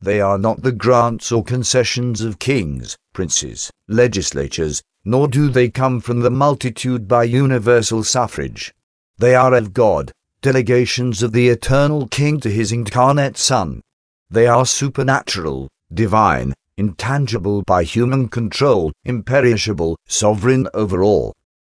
They 0.00 0.20
are 0.20 0.38
not 0.38 0.62
the 0.62 0.72
grants 0.72 1.30
or 1.30 1.44
concessions 1.44 2.20
of 2.20 2.38
kings, 2.38 2.96
princes, 3.12 3.70
legislatures, 3.88 4.82
nor 5.04 5.28
do 5.28 5.48
they 5.48 5.68
come 5.68 6.00
from 6.00 6.20
the 6.20 6.30
multitude 6.30 7.08
by 7.08 7.24
universal 7.24 8.04
suffrage. 8.04 8.72
They 9.18 9.34
are 9.34 9.54
of 9.54 9.72
God, 9.72 10.12
delegations 10.40 11.22
of 11.22 11.32
the 11.32 11.48
eternal 11.48 12.06
King 12.08 12.40
to 12.40 12.50
his 12.50 12.72
incarnate 12.72 13.36
Son. 13.36 13.80
They 14.30 14.46
are 14.46 14.64
supernatural, 14.64 15.68
divine, 15.92 16.54
intangible 16.76 17.62
by 17.62 17.82
human 17.84 18.28
control, 18.28 18.92
imperishable, 19.04 19.96
sovereign 20.06 20.68
over 20.74 21.02
all. 21.02 21.32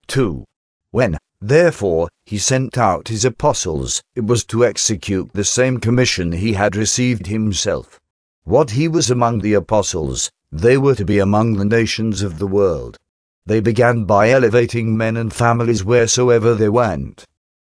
2. 0.09 0.45
When, 0.93 1.19
therefore, 1.49 2.09
he 2.25 2.39
sent 2.39 2.77
out 2.77 3.09
his 3.09 3.25
apostles, 3.25 4.03
it 4.15 4.27
was 4.27 4.45
to 4.45 4.65
execute 4.65 5.33
the 5.33 5.45
same 5.45 5.79
commission 5.79 6.33
he 6.33 6.55
had 6.55 6.77
received 6.77 7.27
himself. 7.27 8.01
What 8.45 8.71
he 8.71 8.89
was 8.89 9.11
among 9.11 9.41
the 9.41 9.55
apostles, 9.55 10.31
they 10.53 10.79
were 10.79 10.95
to 10.95 11.05
be 11.05 11.19
among 11.19 11.55
the 11.55 11.65
nations 11.65 12.23
of 12.23 12.39
the 12.39 12.47
world. 12.47 12.97
They 13.45 13.61
began 13.61 14.05
by 14.05 14.31
elevating 14.31 14.97
men 14.97 15.17
and 15.17 15.33
families 15.33 15.85
wheresoever 15.85 16.55
they 16.55 16.69
went. 16.69 17.25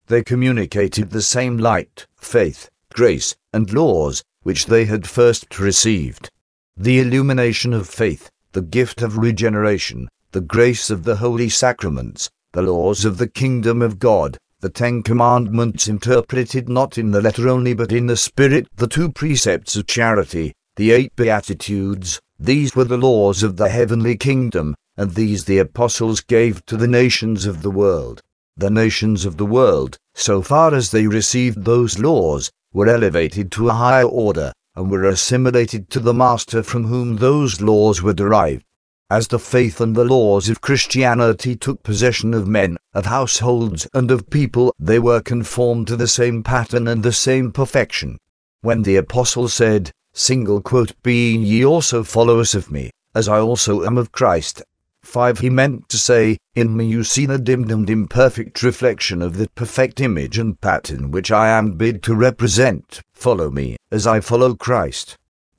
They 0.07 0.23
communicated 0.23 1.11
the 1.11 1.23
same 1.23 1.59
light, 1.59 2.07
faith, 2.17 2.71
grace, 2.93 3.35
and 3.53 3.73
laws 3.73 4.23
which 4.43 4.67
they 4.67 4.85
had 4.85 5.09
first 5.09 5.59
received. 5.59 6.31
The 6.77 7.01
illumination 7.01 7.73
of 7.73 7.89
faith, 7.89 8.31
the 8.53 8.63
gift 8.63 9.03
of 9.03 9.19
regeneration, 9.19 10.09
the 10.33 10.41
grace 10.41 10.91
of 10.91 11.05
the 11.05 11.17
holy 11.17 11.49
sacraments, 11.49 12.31
the 12.57 12.63
laws 12.63 13.05
of 13.05 13.19
the 13.19 13.29
kingdom 13.29 13.83
of 13.83 13.99
God, 13.99 14.39
the 14.61 14.71
Ten 14.71 15.03
Commandments 15.03 15.89
interpreted 15.89 16.71
not 16.71 16.97
in 16.97 17.11
the 17.11 17.21
letter 17.21 17.51
only 17.51 17.75
but 17.75 17.93
in 17.93 18.07
the 18.07 18.17
spirit, 18.17 18.67
the 18.77 18.87
two 18.87 19.13
precepts 19.13 19.77
of 19.77 19.87
charity, 19.87 20.55
the 20.77 20.91
eight 20.91 21.15
Beatitudes, 21.17 22.19
these 22.39 22.75
were 22.75 22.85
the 22.85 22.97
laws 22.97 23.43
of 23.43 23.59
the 23.59 23.69
heavenly 23.69 24.17
kingdom, 24.17 24.75
and 24.97 25.11
these 25.11 25.45
the 25.45 25.59
apostles 25.59 26.23
gave 26.23 26.65
to 26.65 26.79
the 26.79 26.89
nations 26.89 27.45
of 27.45 27.61
the 27.61 27.71
world. 27.71 28.23
The 28.57 28.71
nations 28.71 29.27
of 29.27 29.37
the 29.37 29.45
world, 29.45 29.99
so 30.15 30.41
far 30.41 30.73
as 30.73 30.91
they 30.91 31.07
received 31.07 31.67
those 31.67 31.99
laws, 31.99 32.51
were 32.73 32.89
elevated 32.89 33.53
to 33.53 33.69
a 33.69 33.75
higher 33.75 34.07
order, 34.07 34.51
and 34.75 34.91
were 34.91 35.05
assimilated 35.05 35.91
to 35.91 36.01
the 36.01 36.15
Master 36.15 36.63
from 36.63 36.85
whom 36.85 37.17
those 37.17 37.61
laws 37.61 38.01
were 38.01 38.15
derived. 38.15 38.65
As 39.09 39.29
the 39.29 39.39
faith 39.39 39.81
and 39.81 39.95
the 39.95 40.05
laws 40.05 40.49
of 40.49 40.61
Christianity 40.61 41.55
took 41.55 41.85
possession 41.85 42.35
of 42.35 42.49
men, 42.49 42.77
of 42.93 43.07
households, 43.07 43.87
and 43.95 44.11
of 44.11 44.29
people, 44.31 44.75
they 44.81 44.99
were 44.99 45.21
conformed 45.21 45.87
to 45.87 45.97
the 45.97 46.09
same 46.09 46.43
pattern 46.43 46.89
and 46.89 47.05
the 47.05 47.13
same 47.13 47.53
perfection. 47.53 48.19
When 48.63 48.83
the 48.83 48.97
apostle 48.97 49.49
said, 49.49 49.93
single 50.13 50.61
quote, 50.61 51.01
Be 51.05 51.37
ye 51.37 51.65
also 51.65 52.03
followers 52.03 52.57
of 52.57 52.73
me, 52.73 52.91
as 53.15 53.29
I 53.29 53.39
also 53.39 53.85
am 53.85 53.97
of 53.97 54.11
Christ, 54.11 54.63
5 55.05 55.39
He 55.39 55.51
meant 55.51 55.89
to 55.91 55.99
say, 55.99 56.39
In 56.57 56.77
me 56.77 56.87
you 56.87 57.05
see 57.05 57.27
the 57.27 57.39
dimmed 57.39 57.71
and 57.71 57.89
imperfect 57.89 58.61
reflection 58.65 59.23
of 59.23 59.37
the 59.37 59.49
perfect 59.55 60.01
image 60.01 60.37
and 60.37 60.61
pattern 60.61 61.13
which 61.13 61.31
I 61.31 61.49
am 61.51 61.75
bid 61.75 62.03
to 62.03 62.15
represent. 62.17 63.03
Follow 63.15 63.53
me, 63.53 63.77
as 63.93 64.05
I 64.05 64.19
follow 64.19 64.57
Christ. 64.57 65.17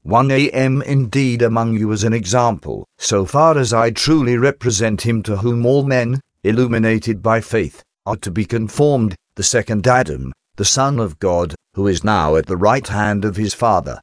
1 0.08 0.32
am 0.32 0.82
indeed 0.84 1.42
among 1.42 1.74
you 1.76 1.92
as 1.92 2.06
an 2.06 2.14
example, 2.14 2.88
so 2.98 3.26
far 3.26 3.58
as 3.58 3.74
I 3.74 3.92
truly 3.92 4.38
represent 4.38 5.02
him 5.02 5.22
to 5.24 5.36
whom 5.36 5.66
all 5.66 5.84
men, 5.84 6.22
illuminated 6.46 7.22
by 7.22 7.42
faith, 7.42 7.84
are 8.06 8.16
to 8.16 8.32
be 8.32 8.46
conformed, 8.46 9.18
the 9.36 9.44
second 9.44 9.86
Adam, 9.86 10.32
the 10.56 10.64
Son 10.64 10.98
of 10.98 11.20
God, 11.20 11.56
who 11.74 11.88
is 11.88 12.06
now 12.06 12.38
at 12.38 12.46
the 12.46 12.56
right 12.56 12.88
hand 12.88 13.26
of 13.26 13.36
his 13.36 13.54
Father. 13.54 14.00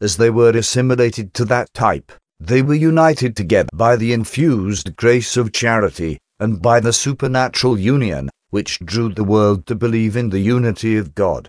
As 0.00 0.16
they 0.16 0.30
were 0.30 0.56
assimilated 0.56 1.34
to 1.34 1.44
that 1.44 1.74
type, 1.74 2.12
they 2.40 2.62
were 2.62 2.72
united 2.72 3.36
together 3.36 3.68
by 3.74 3.96
the 3.96 4.14
infused 4.14 4.96
grace 4.96 5.36
of 5.36 5.52
charity, 5.52 6.18
and 6.40 6.62
by 6.62 6.80
the 6.80 6.94
supernatural 6.94 7.78
union, 7.78 8.30
which 8.48 8.78
drew 8.78 9.12
the 9.12 9.22
world 9.22 9.66
to 9.66 9.74
believe 9.74 10.16
in 10.16 10.30
the 10.30 10.40
unity 10.40 10.96
of 10.96 11.14
God. 11.14 11.46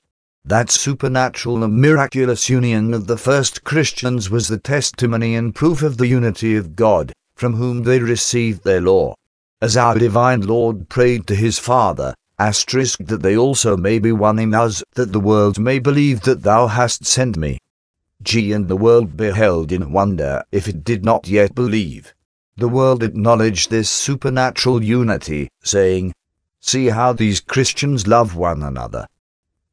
That 0.48 0.72
supernatural 0.72 1.62
and 1.62 1.76
miraculous 1.76 2.48
union 2.48 2.94
of 2.94 3.08
the 3.08 3.18
first 3.18 3.66
Christians 3.66 4.30
was 4.30 4.48
the 4.48 4.58
testimony 4.58 5.36
and 5.36 5.54
proof 5.54 5.84
of 5.84 5.98
the 5.98 6.08
unity 6.08 6.56
of 6.56 6.74
God, 6.74 7.12
from 7.36 7.56
whom 7.56 7.84
they 7.84 8.00
received 8.00 8.64
their 8.64 8.80
law. 8.80 9.16
As 9.62 9.76
our 9.76 10.00
divine 10.00 10.40
Lord 10.40 10.88
prayed 10.88 11.28
to 11.28 11.36
his 11.36 11.60
Father, 11.60 12.16
asterisk 12.40 13.00
that 13.08 13.24
they 13.24 13.36
also 13.36 13.76
may 13.76 14.00
be 14.00 14.14
one 14.14 14.40
in 14.40 14.54
us, 14.54 14.82
that 14.94 15.12
the 15.12 15.20
world 15.20 15.60
may 15.60 15.80
believe 15.80 16.22
that 16.22 16.44
thou 16.44 16.68
hast 16.68 17.06
sent 17.06 17.36
me. 17.36 17.60
G. 18.24 18.54
And 18.54 18.70
the 18.70 18.78
world 18.78 19.18
beheld 19.18 19.74
in 19.74 19.92
wonder 19.92 20.46
if 20.54 20.70
it 20.70 20.86
did 20.86 21.04
not 21.04 21.28
yet 21.28 21.56
believe. 21.56 22.14
The 22.56 22.70
world 22.70 23.04
acknowledged 23.04 23.70
this 23.70 23.90
supernatural 23.90 24.82
unity, 24.82 25.50
saying, 25.62 26.14
See 26.62 26.88
how 26.88 27.12
these 27.12 27.42
Christians 27.42 28.08
love 28.08 28.38
one 28.38 28.64
another. 28.64 29.08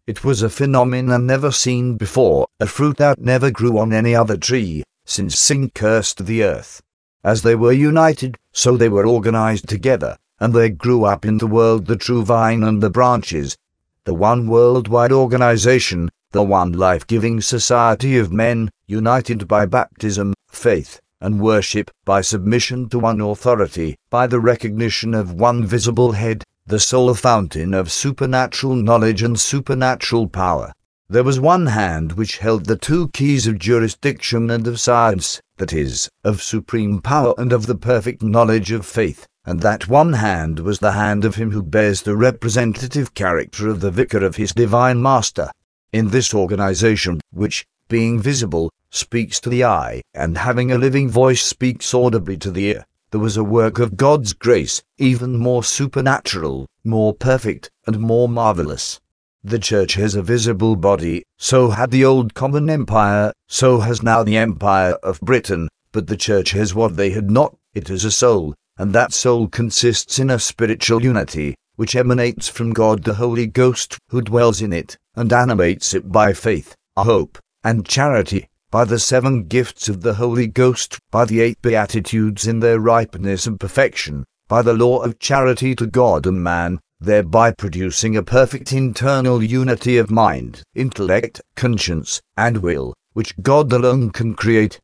It 0.06 0.23
was 0.23 0.42
a 0.42 0.50
phenomenon 0.50 1.25
never 1.25 1.50
seen 1.50 1.96
before, 1.96 2.46
a 2.61 2.66
fruit 2.66 2.99
that 2.99 3.18
never 3.18 3.50
grew 3.50 3.78
on 3.78 3.94
any 3.94 4.14
other 4.14 4.37
tree, 4.37 4.84
since 5.06 5.38
sin 5.38 5.70
cursed 5.75 6.26
the 6.26 6.44
earth. 6.44 6.82
As 7.25 7.40
they 7.40 7.54
were 7.54 7.73
united, 7.73 8.37
so 8.52 8.76
they 8.76 8.90
were 8.90 9.06
organized 9.06 9.66
together, 9.66 10.18
and 10.38 10.52
there 10.52 10.68
grew 10.68 11.04
up 11.04 11.25
in 11.25 11.38
the 11.38 11.46
world 11.46 11.87
the 11.87 11.96
true 11.96 12.23
vine 12.23 12.62
and 12.64 12.82
the 12.82 12.90
branches, 12.90 13.56
the 14.04 14.12
one 14.12 14.46
worldwide 14.46 15.11
organization, 15.11 16.11
the 16.32 16.42
one 16.42 16.73
life-giving 16.73 17.40
society 17.40 18.18
of 18.18 18.30
men, 18.30 18.70
united 18.87 19.49
by 19.49 19.64
baptism, 19.64 20.34
faith, 20.49 21.00
and 21.23 21.40
worship, 21.40 21.90
by 22.04 22.20
submission 22.20 22.90
to 22.90 22.99
one 22.99 23.23
authority, 23.23 23.96
by 24.11 24.26
the 24.26 24.38
recognition 24.38 25.14
of 25.14 25.32
one 25.32 25.64
visible 25.64 26.12
head, 26.12 26.44
the 26.66 26.80
sole 26.80 27.12
fountain 27.12 27.75
of 27.75 27.92
supernatural 27.92 28.75
knowledge 28.75 29.23
and 29.23 29.38
supernatural 29.38 30.26
power. 30.26 30.73
There 31.11 31.23
was 31.23 31.38
one 31.38 31.66
hand 31.66 32.12
which 32.12 32.38
held 32.38 32.64
the 32.64 32.78
two 32.78 33.09
keys 33.09 33.47
of 33.47 33.59
jurisdiction 33.59 34.49
and 34.50 34.66
of 34.66 34.80
science, 34.80 35.42
that 35.59 35.75
is, 35.75 36.09
of 36.25 36.42
supreme 36.42 37.02
power 37.02 37.35
and 37.37 37.52
of 37.52 37.66
the 37.66 37.75
perfect 37.75 38.23
knowledge 38.23 38.71
of 38.73 38.87
faith, 38.87 39.26
and 39.44 39.61
that 39.61 39.88
one 39.88 40.14
hand 40.14 40.61
was 40.61 40.78
the 40.78 40.92
hand 40.92 41.26
of 41.26 41.35
him 41.35 41.50
who 41.50 41.62
bears 41.62 42.00
the 42.00 42.16
representative 42.16 43.12
character 43.12 43.68
of 43.68 43.80
the 43.80 43.90
vicar 43.90 44.25
of 44.25 44.37
his 44.37 44.54
divine 44.54 45.02
master. 45.02 45.50
In 45.92 46.09
this 46.09 46.33
organization, 46.33 47.21
which, 47.30 47.66
being 47.88 48.18
visible, 48.18 48.73
speaks 48.90 49.38
to 49.40 49.50
the 49.50 49.64
eye, 49.64 50.00
and 50.14 50.38
having 50.38 50.73
a 50.73 50.78
living 50.78 51.11
voice 51.11 51.42
speaks 51.42 51.92
audibly 51.92 52.38
to 52.38 52.50
the 52.50 52.64
ear, 52.64 52.87
there 53.14 53.21
was 53.21 53.37
a 53.37 53.44
work 53.44 53.78
of 53.78 53.97
God's 53.97 54.33
grace, 54.33 54.83
even 54.99 55.37
more 55.37 55.62
supernatural, 55.62 56.66
more 56.83 57.14
perfect, 57.14 57.71
and 57.87 58.00
more 58.00 58.28
marvelous. 58.28 59.00
The 59.44 59.61
Church 59.61 59.94
has 59.94 60.16
a 60.16 60.23
visible 60.23 60.75
body, 60.75 61.23
so 61.38 61.71
had 61.71 61.92
the 61.92 62.04
old 62.04 62.35
common 62.35 62.68
empire, 62.68 63.33
so 63.47 63.78
has 63.78 64.02
now 64.02 64.25
the 64.25 64.37
empire 64.37 64.94
of 65.04 65.21
Britain, 65.21 65.68
but 65.92 66.09
the 66.09 66.16
Church 66.16 66.50
has 66.50 66.75
what 66.75 66.97
they 66.97 67.11
had 67.11 67.30
not, 67.30 67.54
it 67.73 67.87
has 67.87 68.04
a 68.04 68.11
soul, 68.11 68.52
and 68.78 68.92
that 68.92 69.12
soul 69.12 69.47
consists 69.47 70.18
in 70.18 70.28
a 70.28 70.40
spiritual 70.40 71.00
unity, 71.00 71.54
which 71.76 71.94
emanates 71.94 72.49
from 72.49 72.73
God 72.73 73.04
the 73.04 73.14
Holy 73.14 73.47
Ghost, 73.47 73.97
who 74.09 74.23
dwells 74.23 74.61
in 74.61 74.73
it, 74.73 74.99
and 75.14 75.33
animates 75.33 75.94
it 75.94 76.11
by 76.11 76.33
faith, 76.33 76.75
hope, 76.97 77.38
and 77.62 77.87
charity 77.87 78.49
by 78.75 78.85
the 78.85 78.99
seven 78.99 79.45
gifts 79.45 79.88
of 79.88 80.00
the 80.00 80.14
Holy 80.14 80.49
Ghost, 80.49 80.99
by 81.12 81.25
the 81.25 81.40
eight 81.40 81.62
Beatitudes 81.62 82.49
in 82.49 82.59
their 82.59 82.81
ripeness 82.81 83.47
and 83.47 83.61
perfection, 83.61 84.25
by 84.49 84.62
the 84.62 84.73
law 84.73 84.99
of 84.99 85.21
charity 85.21 85.76
to 85.76 85.87
God 85.87 86.26
and 86.26 86.43
man, 86.43 86.81
thereby 86.99 87.52
producing 87.52 88.16
a 88.16 88.23
perfect 88.25 88.73
internal 88.73 89.40
unity 89.45 89.97
of 89.97 90.11
mind, 90.11 90.64
intellect, 90.75 91.40
conscience, 91.54 92.21
and 92.37 92.56
will, 92.56 92.93
which 93.13 93.41
God 93.41 93.73
alone 93.73 94.10
can 94.10 94.34
create. 94.34 94.80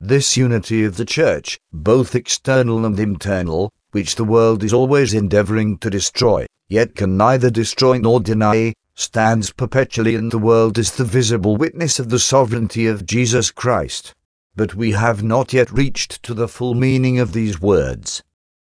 This 0.00 0.38
unity 0.38 0.82
of 0.82 0.96
the 0.96 1.04
Church, 1.04 1.58
both 1.70 2.14
external 2.14 2.86
and 2.86 2.98
internal, 2.98 3.70
which 3.90 4.14
the 4.14 4.24
world 4.24 4.64
is 4.64 4.72
always 4.72 5.12
endeavoring 5.12 5.76
to 5.80 5.90
destroy, 5.90 6.46
yet 6.70 6.94
can 6.94 7.18
neither 7.18 7.50
destroy 7.50 7.98
nor 7.98 8.20
deny, 8.20 8.72
stands 8.94 9.52
perpetually 9.52 10.14
in 10.14 10.28
the 10.28 10.38
world 10.38 10.78
as 10.78 10.92
the 10.92 11.04
visible 11.04 11.56
witness 11.56 11.98
of 11.98 12.10
the 12.10 12.18
sovereignty 12.18 12.86
of 12.86 13.06
Jesus 13.06 13.50
Christ. 13.50 14.14
But 14.54 14.74
we 14.74 14.92
have 14.92 15.22
not 15.22 15.52
yet 15.52 15.72
reached 15.72 16.22
to 16.22 16.34
the 16.34 16.48
full 16.48 16.74
meaning 16.74 17.18
of 17.18 17.32
these 17.32 17.60
words. 17.60 18.22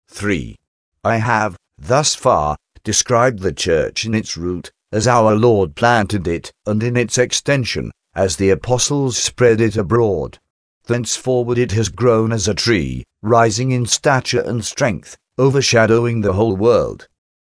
3. 0.08 0.56
I 1.02 1.16
have, 1.16 1.56
thus 1.76 2.14
far, 2.14 2.56
described 2.84 3.40
the 3.40 3.52
Church 3.52 4.04
in 4.04 4.14
its 4.14 4.36
root, 4.36 4.70
as 4.92 5.08
our 5.08 5.34
Lord 5.34 5.74
planted 5.74 6.28
it, 6.28 6.52
and 6.64 6.82
in 6.82 6.96
its 6.96 7.18
extension, 7.18 7.90
as 8.14 8.36
the 8.36 8.50
apostles 8.50 9.18
spread 9.18 9.60
it 9.60 9.76
abroad. 9.76 10.38
Thenceforward 10.86 11.58
it 11.58 11.72
has 11.72 11.88
grown 11.88 12.32
as 12.32 12.46
a 12.46 12.54
tree, 12.54 13.04
rising 13.22 13.72
in 13.72 13.86
stature 13.86 14.40
and 14.40 14.64
strength, 14.64 15.16
overshadowing 15.38 16.20
the 16.20 16.34
whole 16.34 16.56
world 16.56 17.08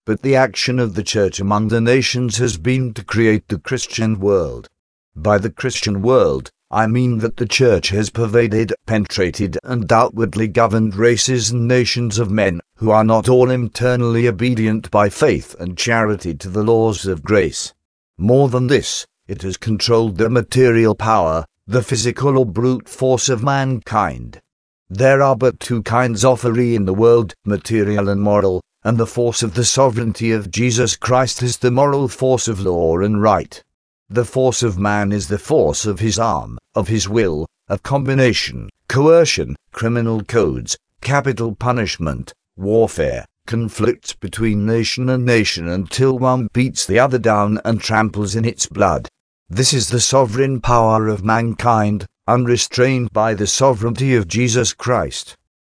but 0.09 0.23
the 0.23 0.35
action 0.35 0.79
of 0.79 0.95
the 0.95 1.03
Church 1.03 1.39
among 1.39 1.67
the 1.67 1.79
nations 1.79 2.37
has 2.37 2.57
been 2.57 2.91
to 2.95 3.03
create 3.03 3.47
the 3.47 3.59
Christian 3.59 4.19
world. 4.19 4.67
By 5.15 5.37
the 5.37 5.51
Christian 5.51 6.01
world, 6.01 6.49
I 6.71 6.87
mean 6.87 7.19
that 7.19 7.37
the 7.37 7.45
Church 7.45 7.89
has 7.89 8.09
pervaded, 8.09 8.73
penetrated, 8.87 9.59
and 9.63 9.93
outwardly 9.93 10.47
governed 10.47 10.95
races 10.95 11.51
and 11.51 11.67
nations 11.67 12.17
of 12.17 12.31
men 12.31 12.59
who 12.77 12.89
are 12.89 13.03
not 13.03 13.29
all 13.29 13.51
internally 13.51 14.27
obedient 14.27 14.89
by 14.89 15.09
faith 15.09 15.55
and 15.59 15.77
charity 15.77 16.33
to 16.33 16.49
the 16.49 16.63
laws 16.63 17.05
of 17.05 17.21
grace. 17.21 17.75
More 18.17 18.49
than 18.49 18.65
this, 18.65 19.05
it 19.27 19.43
has 19.43 19.57
controlled 19.57 20.17
the 20.17 20.27
material 20.27 20.95
power, 20.95 21.45
the 21.67 21.83
physical 21.83 22.35
or 22.35 22.47
brute 22.47 22.89
force 22.89 23.29
of 23.29 23.43
mankind. 23.43 24.41
There 24.89 25.21
are 25.21 25.35
but 25.35 25.59
two 25.59 25.83
kinds 25.83 26.25
of 26.25 26.39
free 26.39 26.73
in 26.73 26.85
the 26.85 26.95
world, 26.95 27.35
material 27.45 28.09
and 28.09 28.23
moral, 28.23 28.63
and 28.83 28.97
the 28.97 29.05
force 29.05 29.43
of 29.43 29.55
the 29.55 29.65
sovereignty 29.65 30.31
of 30.31 30.51
Jesus 30.51 30.95
Christ 30.95 31.43
is 31.43 31.57
the 31.57 31.71
moral 31.71 32.07
force 32.07 32.47
of 32.47 32.61
law 32.61 32.99
and 32.99 33.21
right. 33.21 33.61
The 34.09 34.25
force 34.25 34.63
of 34.63 34.79
man 34.79 35.11
is 35.11 35.27
the 35.27 35.37
force 35.37 35.85
of 35.85 35.99
his 35.99 36.17
arm, 36.17 36.57
of 36.73 36.87
his 36.87 37.09
will, 37.09 37.45
of 37.67 37.83
combination, 37.83 38.69
coercion, 38.87 39.55
criminal 39.71 40.23
codes, 40.23 40.77
capital 41.01 41.55
punishment, 41.55 42.33
warfare, 42.55 43.25
conflicts 43.45 44.13
between 44.13 44.65
nation 44.65 45.09
and 45.09 45.25
nation 45.25 45.67
until 45.67 46.17
one 46.17 46.47
beats 46.53 46.85
the 46.85 46.99
other 46.99 47.19
down 47.19 47.59
and 47.65 47.81
tramples 47.81 48.35
in 48.35 48.45
its 48.45 48.65
blood. 48.65 49.09
This 49.49 49.73
is 49.73 49.89
the 49.89 49.99
sovereign 49.99 50.61
power 50.61 51.07
of 51.07 51.23
mankind, 51.23 52.05
unrestrained 52.27 53.11
by 53.11 53.33
the 53.33 53.47
sovereignty 53.47 54.15
of 54.15 54.27
Jesus 54.27 54.73
Christ. 54.73 55.35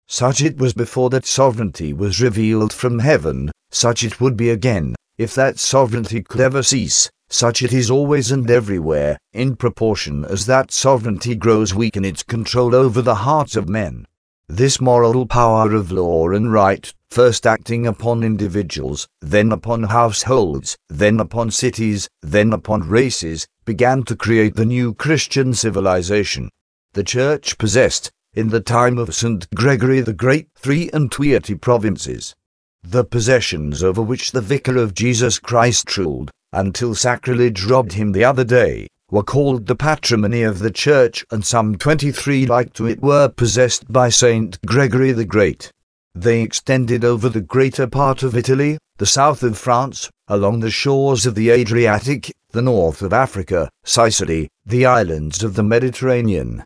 Such 0.09 0.43
it 0.43 0.59
was 0.59 0.73
before 0.75 1.11
that 1.11 1.27
sovereignty 1.27 1.93
was 1.93 2.21
revealed 2.21 2.73
from 2.73 2.99
heaven, 2.99 3.51
such 3.71 4.05
it 4.05 4.21
would 4.21 4.37
be 4.37 4.51
again, 4.51 4.95
if 5.19 5.35
that 5.35 5.59
sovereignty 5.59 6.23
could 6.23 6.41
ever 6.41 6.62
cease, 6.62 7.11
such 7.29 7.62
it 7.62 7.73
is 7.73 7.91
always 7.91 8.31
and 8.31 8.51
everywhere, 8.51 9.19
in 9.33 9.57
proportion 9.57 10.25
as 10.25 10.45
that 10.47 10.71
sovereignty 10.71 11.35
grows 11.35 11.75
weak 11.75 11.97
in 11.97 12.05
its 12.05 12.23
control 12.23 12.75
over 12.75 13.01
the 13.01 13.15
hearts 13.15 13.57
of 13.57 13.69
men. 13.69 14.07
This 14.49 14.81
moral 14.81 15.25
power 15.27 15.73
of 15.75 15.91
law 15.91 16.29
and 16.29 16.53
right, 16.53 16.93
first 17.11 17.47
acting 17.47 17.87
upon 17.87 18.23
individuals, 18.23 19.09
then 19.21 19.51
upon 19.51 19.85
households, 19.85 20.77
then 20.91 21.21
upon 21.21 21.51
cities, 21.51 22.09
then 22.21 22.53
upon 22.53 22.88
races, 22.88 23.47
began 23.65 24.03
to 24.03 24.17
create 24.17 24.57
the 24.57 24.67
new 24.67 24.93
Christian 24.93 25.55
civilization. 25.55 26.51
The 26.93 27.05
Church 27.05 27.57
possessed, 27.57 28.11
in 28.35 28.49
the 28.49 28.61
time 28.61 28.97
of 28.97 29.14
St. 29.14 29.47
Gregory 29.55 30.01
the 30.01 30.14
Great, 30.14 30.49
three 30.55 30.88
and 30.95 31.12
twenty 31.12 31.55
provinces. 31.55 32.35
The 32.83 33.05
possessions 33.05 33.83
over 33.83 34.01
which 34.01 34.33
the 34.33 34.40
vicar 34.40 34.79
of 34.79 34.95
Jesus 34.95 35.38
Christ 35.38 35.97
ruled, 35.99 36.31
until 36.51 36.95
sacrilege 36.95 37.64
robbed 37.64 37.92
him 37.92 38.12
the 38.12 38.25
other 38.25 38.45
day, 38.45 38.88
were 39.11 39.23
called 39.23 39.66
the 39.66 39.77
patrimony 39.77 40.42
of 40.42 40.61
the 40.61 40.71
Church, 40.71 41.27
and 41.31 41.45
some 41.45 41.77
twenty-three 41.77 42.47
like 42.47 42.73
to 42.73 42.87
it 42.87 43.03
were 43.03 43.29
possessed 43.29 43.92
by 43.92 44.09
St. 44.09 44.59
Gregory 44.64 45.12
the 45.12 45.27
Great. 45.27 45.71
They 46.14 46.40
extended 46.40 47.05
over 47.05 47.29
the 47.29 47.42
greater 47.42 47.87
part 47.87 48.23
of 48.23 48.35
Italy, 48.35 48.79
the 48.97 49.05
south 49.05 49.42
of 49.42 49.59
France, 49.59 50.09
along 50.29 50.61
the 50.61 50.71
shores 50.71 51.27
of 51.27 51.35
the 51.35 51.51
Adriatic, 51.51 52.33
the 52.53 52.62
north 52.62 53.03
of 53.03 53.12
Africa, 53.12 53.68
Sicily, 53.85 54.49
the 54.64 54.87
islands 54.87 55.45
of 55.45 55.55
the 55.55 55.62
Mediterranean, 55.62 56.64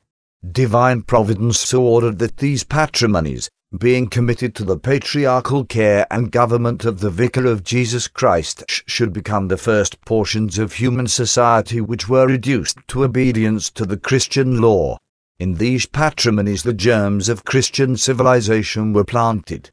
Divine 0.53 1.03
providence 1.03 1.59
so 1.59 1.83
ordered 1.83 2.19
that 2.19 2.37
these 2.37 2.63
patrimonies, 2.63 3.49
being 3.77 4.07
committed 4.07 4.55
to 4.55 4.65
the 4.65 4.79
patriarchal 4.79 5.65
care 5.65 6.07
and 6.11 6.31
government 6.31 6.85
of 6.85 7.01
the 7.01 7.11
Vicar 7.11 7.47
of 7.47 7.65
Jesus 7.65 8.07
Christ, 8.07 8.63
should 8.69 9.13
become 9.13 9.49
the 9.49 9.57
first 9.57 10.01
portions 10.05 10.59
of 10.59 10.75
human 10.75 11.09
society 11.09 11.81
which 11.81 12.09
were 12.09 12.27
reduced 12.27 12.79
to 12.89 13.03
obedience 13.03 13.71
to 13.71 13.85
the 13.85 13.97
Christian 13.97 14.61
law. 14.61 14.99
In 15.39 15.55
these 15.55 15.87
patrimonies 15.87 16.63
the 16.63 16.75
germs 16.75 17.29
of 17.29 17.45
Christian 17.45 17.97
civilization 17.97 18.93
were 18.93 19.05
planted. 19.05 19.71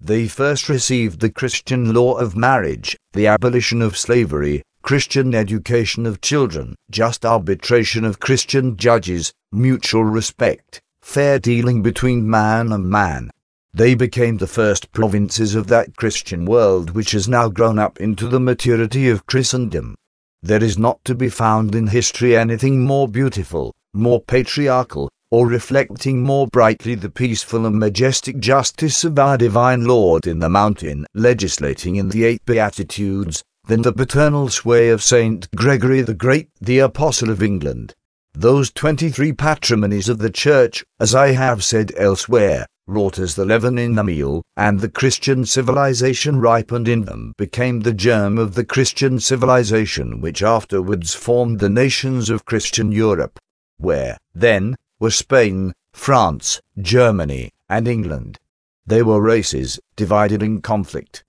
They 0.00 0.28
first 0.28 0.68
received 0.68 1.20
the 1.20 1.30
Christian 1.30 1.92
law 1.92 2.14
of 2.14 2.36
marriage, 2.36 2.96
the 3.12 3.26
abolition 3.26 3.80
of 3.80 3.96
slavery, 3.96 4.62
Christian 4.82 5.34
education 5.34 6.06
of 6.06 6.20
children, 6.20 6.76
just 6.90 7.26
arbitration 7.26 8.04
of 8.04 8.20
Christian 8.20 8.76
judges, 8.76 9.32
mutual 9.52 10.04
respect, 10.04 10.80
fair 11.00 11.38
dealing 11.38 11.82
between 11.82 12.28
man 12.28 12.72
and 12.72 12.88
man. 12.88 13.30
They 13.72 13.94
became 13.94 14.38
the 14.38 14.46
first 14.46 14.90
provinces 14.92 15.54
of 15.54 15.66
that 15.66 15.96
Christian 15.96 16.46
world 16.46 16.90
which 16.90 17.12
has 17.12 17.28
now 17.28 17.48
grown 17.48 17.78
up 17.78 18.00
into 18.00 18.26
the 18.26 18.40
maturity 18.40 19.08
of 19.08 19.26
Christendom. 19.26 19.94
There 20.42 20.62
is 20.62 20.78
not 20.78 21.04
to 21.04 21.14
be 21.14 21.28
found 21.28 21.74
in 21.74 21.88
history 21.88 22.36
anything 22.36 22.84
more 22.84 23.06
beautiful, 23.06 23.74
more 23.92 24.20
patriarchal, 24.20 25.10
or 25.30 25.46
reflecting 25.46 26.22
more 26.22 26.46
brightly 26.46 26.94
the 26.94 27.10
peaceful 27.10 27.66
and 27.66 27.78
majestic 27.78 28.38
justice 28.38 29.04
of 29.04 29.18
our 29.18 29.36
divine 29.36 29.84
Lord 29.84 30.26
in 30.26 30.38
the 30.38 30.48
mountain, 30.48 31.04
legislating 31.14 31.96
in 31.96 32.08
the 32.08 32.24
eight 32.24 32.44
Beatitudes, 32.46 33.42
than 33.66 33.82
the 33.82 33.92
paternal 33.92 34.48
sway 34.48 34.88
of 34.88 35.02
Saint 35.02 35.50
Gregory 35.56 36.00
the 36.02 36.14
Great, 36.14 36.48
the 36.60 36.78
Apostle 36.78 37.30
of 37.30 37.42
England. 37.42 37.94
Those 38.38 38.70
twenty-three 38.70 39.32
patrimonies 39.32 40.10
of 40.10 40.18
the 40.18 40.28
Church, 40.28 40.84
as 41.00 41.14
I 41.14 41.28
have 41.28 41.64
said 41.64 41.90
elsewhere, 41.96 42.66
wrought 42.86 43.18
as 43.18 43.34
the 43.34 43.46
leaven 43.46 43.78
in 43.78 43.94
the 43.94 44.04
meal, 44.04 44.42
and 44.58 44.78
the 44.78 44.90
Christian 44.90 45.46
civilization 45.46 46.38
ripened 46.38 46.86
in 46.86 47.06
them, 47.06 47.32
became 47.38 47.80
the 47.80 47.94
germ 47.94 48.36
of 48.36 48.54
the 48.54 48.64
Christian 48.66 49.20
civilization 49.20 50.20
which 50.20 50.42
afterwards 50.42 51.14
formed 51.14 51.60
the 51.60 51.70
nations 51.70 52.28
of 52.28 52.44
Christian 52.44 52.92
Europe, 52.92 53.38
where, 53.78 54.18
then, 54.34 54.76
were 55.00 55.10
Spain, 55.10 55.72
France, 55.94 56.60
Germany, 56.78 57.50
and 57.70 57.88
England. 57.88 58.38
They 58.84 59.02
were 59.02 59.22
races, 59.22 59.80
divided 59.96 60.42
in 60.42 60.60
conflict. 60.60 61.24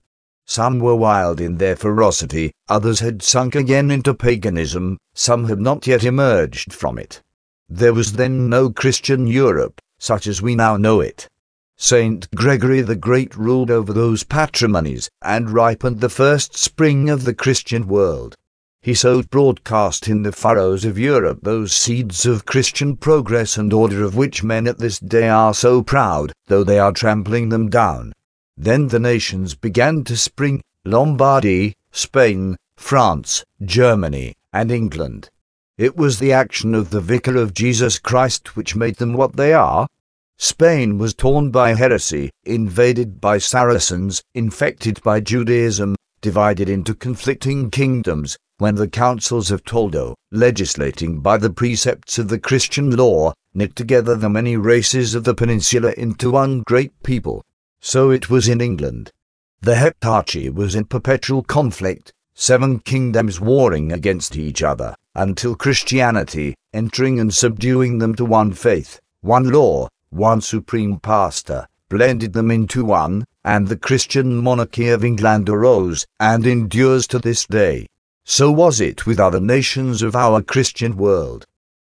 Some 0.50 0.78
were 0.78 0.96
wild 0.96 1.42
in 1.42 1.58
their 1.58 1.76
ferocity, 1.76 2.52
others 2.70 3.00
had 3.00 3.22
sunk 3.22 3.54
again 3.54 3.90
into 3.90 4.14
paganism, 4.14 4.96
some 5.12 5.44
had 5.44 5.60
not 5.60 5.86
yet 5.86 6.04
emerged 6.04 6.72
from 6.72 6.98
it. 6.98 7.22
There 7.68 7.92
was 7.92 8.14
then 8.14 8.48
no 8.48 8.70
Christian 8.70 9.26
Europe, 9.26 9.78
such 9.98 10.26
as 10.26 10.40
we 10.40 10.54
now 10.54 10.78
know 10.78 11.00
it. 11.02 11.28
Saint 11.76 12.30
Gregory 12.34 12.80
the 12.80 12.96
Great 12.96 13.36
ruled 13.36 13.70
over 13.70 13.92
those 13.92 14.24
patrimonies, 14.24 15.10
and 15.20 15.50
ripened 15.50 16.00
the 16.00 16.08
first 16.08 16.56
spring 16.56 17.10
of 17.10 17.24
the 17.24 17.34
Christian 17.34 17.86
world. 17.86 18.34
He 18.80 18.94
sowed 18.94 19.28
broadcast 19.28 20.08
in 20.08 20.22
the 20.22 20.32
furrows 20.32 20.86
of 20.86 20.98
Europe 20.98 21.40
those 21.42 21.74
seeds 21.74 22.24
of 22.24 22.46
Christian 22.46 22.96
progress 22.96 23.58
and 23.58 23.70
order 23.70 24.02
of 24.02 24.16
which 24.16 24.42
men 24.42 24.66
at 24.66 24.78
this 24.78 24.98
day 24.98 25.28
are 25.28 25.52
so 25.52 25.82
proud, 25.82 26.32
though 26.46 26.64
they 26.64 26.78
are 26.78 26.92
trampling 26.92 27.50
them 27.50 27.68
down. 27.68 28.14
Then 28.60 28.88
the 28.88 28.98
nations 28.98 29.54
began 29.54 30.02
to 30.02 30.16
spring 30.16 30.62
Lombardy, 30.84 31.76
Spain, 31.92 32.56
France, 32.76 33.44
Germany, 33.64 34.34
and 34.52 34.72
England. 34.72 35.30
It 35.76 35.96
was 35.96 36.18
the 36.18 36.32
action 36.32 36.74
of 36.74 36.90
the 36.90 37.00
Vicar 37.00 37.36
of 37.36 37.54
Jesus 37.54 38.00
Christ 38.00 38.56
which 38.56 38.74
made 38.74 38.96
them 38.96 39.12
what 39.12 39.36
they 39.36 39.52
are. 39.52 39.86
Spain 40.38 40.98
was 40.98 41.14
torn 41.14 41.52
by 41.52 41.74
heresy, 41.74 42.30
invaded 42.44 43.20
by 43.20 43.38
Saracens, 43.38 44.24
infected 44.34 45.00
by 45.04 45.20
Judaism, 45.20 45.94
divided 46.20 46.68
into 46.68 46.94
conflicting 46.94 47.70
kingdoms, 47.70 48.36
when 48.56 48.74
the 48.74 48.88
councils 48.88 49.52
of 49.52 49.64
Toledo, 49.64 50.16
legislating 50.32 51.20
by 51.20 51.36
the 51.36 51.50
precepts 51.50 52.18
of 52.18 52.26
the 52.26 52.40
Christian 52.40 52.96
law, 52.96 53.32
knit 53.54 53.76
together 53.76 54.16
the 54.16 54.28
many 54.28 54.56
races 54.56 55.14
of 55.14 55.22
the 55.22 55.34
peninsula 55.34 55.94
into 55.96 56.32
one 56.32 56.64
great 56.66 57.04
people. 57.04 57.44
So 57.80 58.10
it 58.10 58.28
was 58.28 58.48
in 58.48 58.60
England. 58.60 59.12
The 59.60 59.74
Heptarchy 59.74 60.52
was 60.52 60.74
in 60.74 60.84
perpetual 60.84 61.42
conflict, 61.42 62.12
seven 62.34 62.78
kingdoms 62.80 63.40
warring 63.40 63.92
against 63.92 64.36
each 64.36 64.62
other, 64.62 64.94
until 65.14 65.54
Christianity, 65.54 66.54
entering 66.72 67.18
and 67.18 67.32
subduing 67.32 67.98
them 67.98 68.14
to 68.14 68.24
one 68.24 68.52
faith, 68.52 69.00
one 69.20 69.50
law, 69.50 69.88
one 70.10 70.40
supreme 70.40 70.98
pastor, 71.00 71.66
blended 71.88 72.32
them 72.32 72.50
into 72.50 72.84
one, 72.84 73.24
and 73.44 73.66
the 73.66 73.76
Christian 73.76 74.36
monarchy 74.36 74.88
of 74.88 75.04
England 75.04 75.48
arose, 75.48 76.06
and 76.20 76.46
endures 76.46 77.06
to 77.08 77.18
this 77.18 77.46
day. 77.46 77.86
So 78.24 78.52
was 78.52 78.80
it 78.80 79.06
with 79.06 79.18
other 79.18 79.40
nations 79.40 80.02
of 80.02 80.14
our 80.14 80.42
Christian 80.42 80.96
world. 80.96 81.46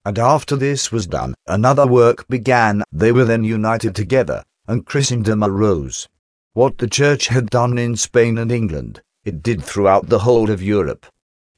And 0.06 0.20
after 0.20 0.56
this 0.56 0.92
was 0.92 1.08
done, 1.08 1.34
another 1.48 1.88
work 1.88 2.28
began, 2.28 2.84
they 2.92 3.12
were 3.12 3.26
then 3.26 3.44
united 3.44 3.96
together, 3.96 4.44
and 4.68 4.86
Christendom 4.86 5.44
arose. 5.44 6.08
What 6.54 6.78
the 6.78 6.88
Church 6.88 7.28
had 7.28 7.50
done 7.50 7.78
in 7.78 7.96
Spain 7.96 8.38
and 8.38 8.52
England, 8.52 9.02
it 9.24 9.42
did 9.44 9.64
throughout 9.64 10.10
the 10.10 10.20
whole 10.20 10.50
of 10.50 10.62
Europe. 10.62 11.06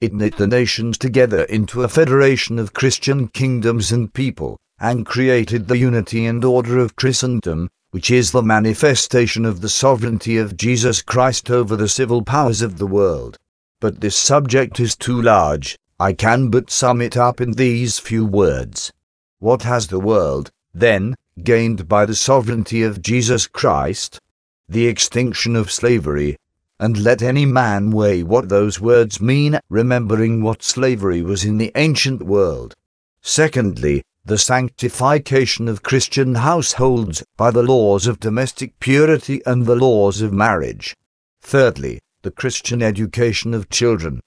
It 0.02 0.13
knit 0.13 0.38
the 0.38 0.48
nations 0.48 0.98
together 0.98 1.43
into 1.43 1.84
a 1.84 1.88
federation 1.88 2.60
of 2.60 2.74
Christian 2.74 3.28
kingdoms 3.28 3.91
and 3.91 4.13
people, 4.13 4.58
and 4.80 5.06
created 5.06 5.67
the 5.67 5.78
unity 5.78 6.26
and 6.26 6.43
order 6.45 6.80
of 6.80 6.95
Christendom, 6.95 7.69
which 7.91 8.12
is 8.12 8.32
the 8.32 8.43
manifestation 8.43 9.45
of 9.45 9.62
the 9.62 9.69
sovereignty 9.69 10.38
of 10.38 10.56
Jesus 10.56 11.02
Christ 11.02 11.50
over 11.50 11.76
the 11.76 11.89
civil 11.89 12.22
powers 12.22 12.62
of 12.62 12.78
the 12.78 12.88
world. 12.88 13.38
But 13.82 14.02
this 14.02 14.15
subject 14.15 14.80
is 14.80 14.95
too 14.95 15.22
large, 15.22 15.78
I 16.00 16.13
can 16.13 16.50
but 16.50 16.69
sum 16.69 17.02
it 17.02 17.17
up 17.17 17.41
in 17.41 17.54
these 17.54 18.00
few 18.00 18.26
words. 18.26 18.93
What 19.39 19.63
has 19.63 19.88
the 19.88 20.00
world, 20.00 20.52
then, 20.74 21.15
gained 21.43 21.88
by 21.88 22.06
the 22.06 22.15
sovereignty 22.15 22.84
of 22.84 23.02
Jesus 23.02 23.47
Christ, 23.47 24.19
the 24.67 24.88
extinction 24.88 25.56
of 25.56 25.71
slavery, 25.71 26.38
and 26.80 26.97
let 26.97 27.21
any 27.21 27.45
man 27.45 27.91
weigh 27.91 28.23
what 28.23 28.49
those 28.49 28.80
words 28.80 29.19
mean, 29.19 29.60
remembering 29.69 30.41
what 30.41 30.63
slavery 30.63 31.21
was 31.21 31.43
in 31.43 31.58
the 31.58 31.71
ancient 31.75 32.23
world. 32.23 32.73
Secondly, 33.21 34.04
the 34.25 34.38
sanctification 34.38 35.67
of 35.67 35.84
Christian 35.84 36.36
households 36.36 37.23
by 37.36 37.52
the 37.52 37.63
laws 37.63 38.06
of 38.06 38.19
domestic 38.19 38.80
purity 38.80 39.41
and 39.45 39.65
the 39.65 39.75
laws 39.75 40.21
of 40.21 40.32
marriage. 40.32 40.95
Thirdly, 41.41 41.99
the 42.21 42.32
Christian 42.32 42.84
education 42.84 43.54
of 43.54 43.69
children, 43.69 44.21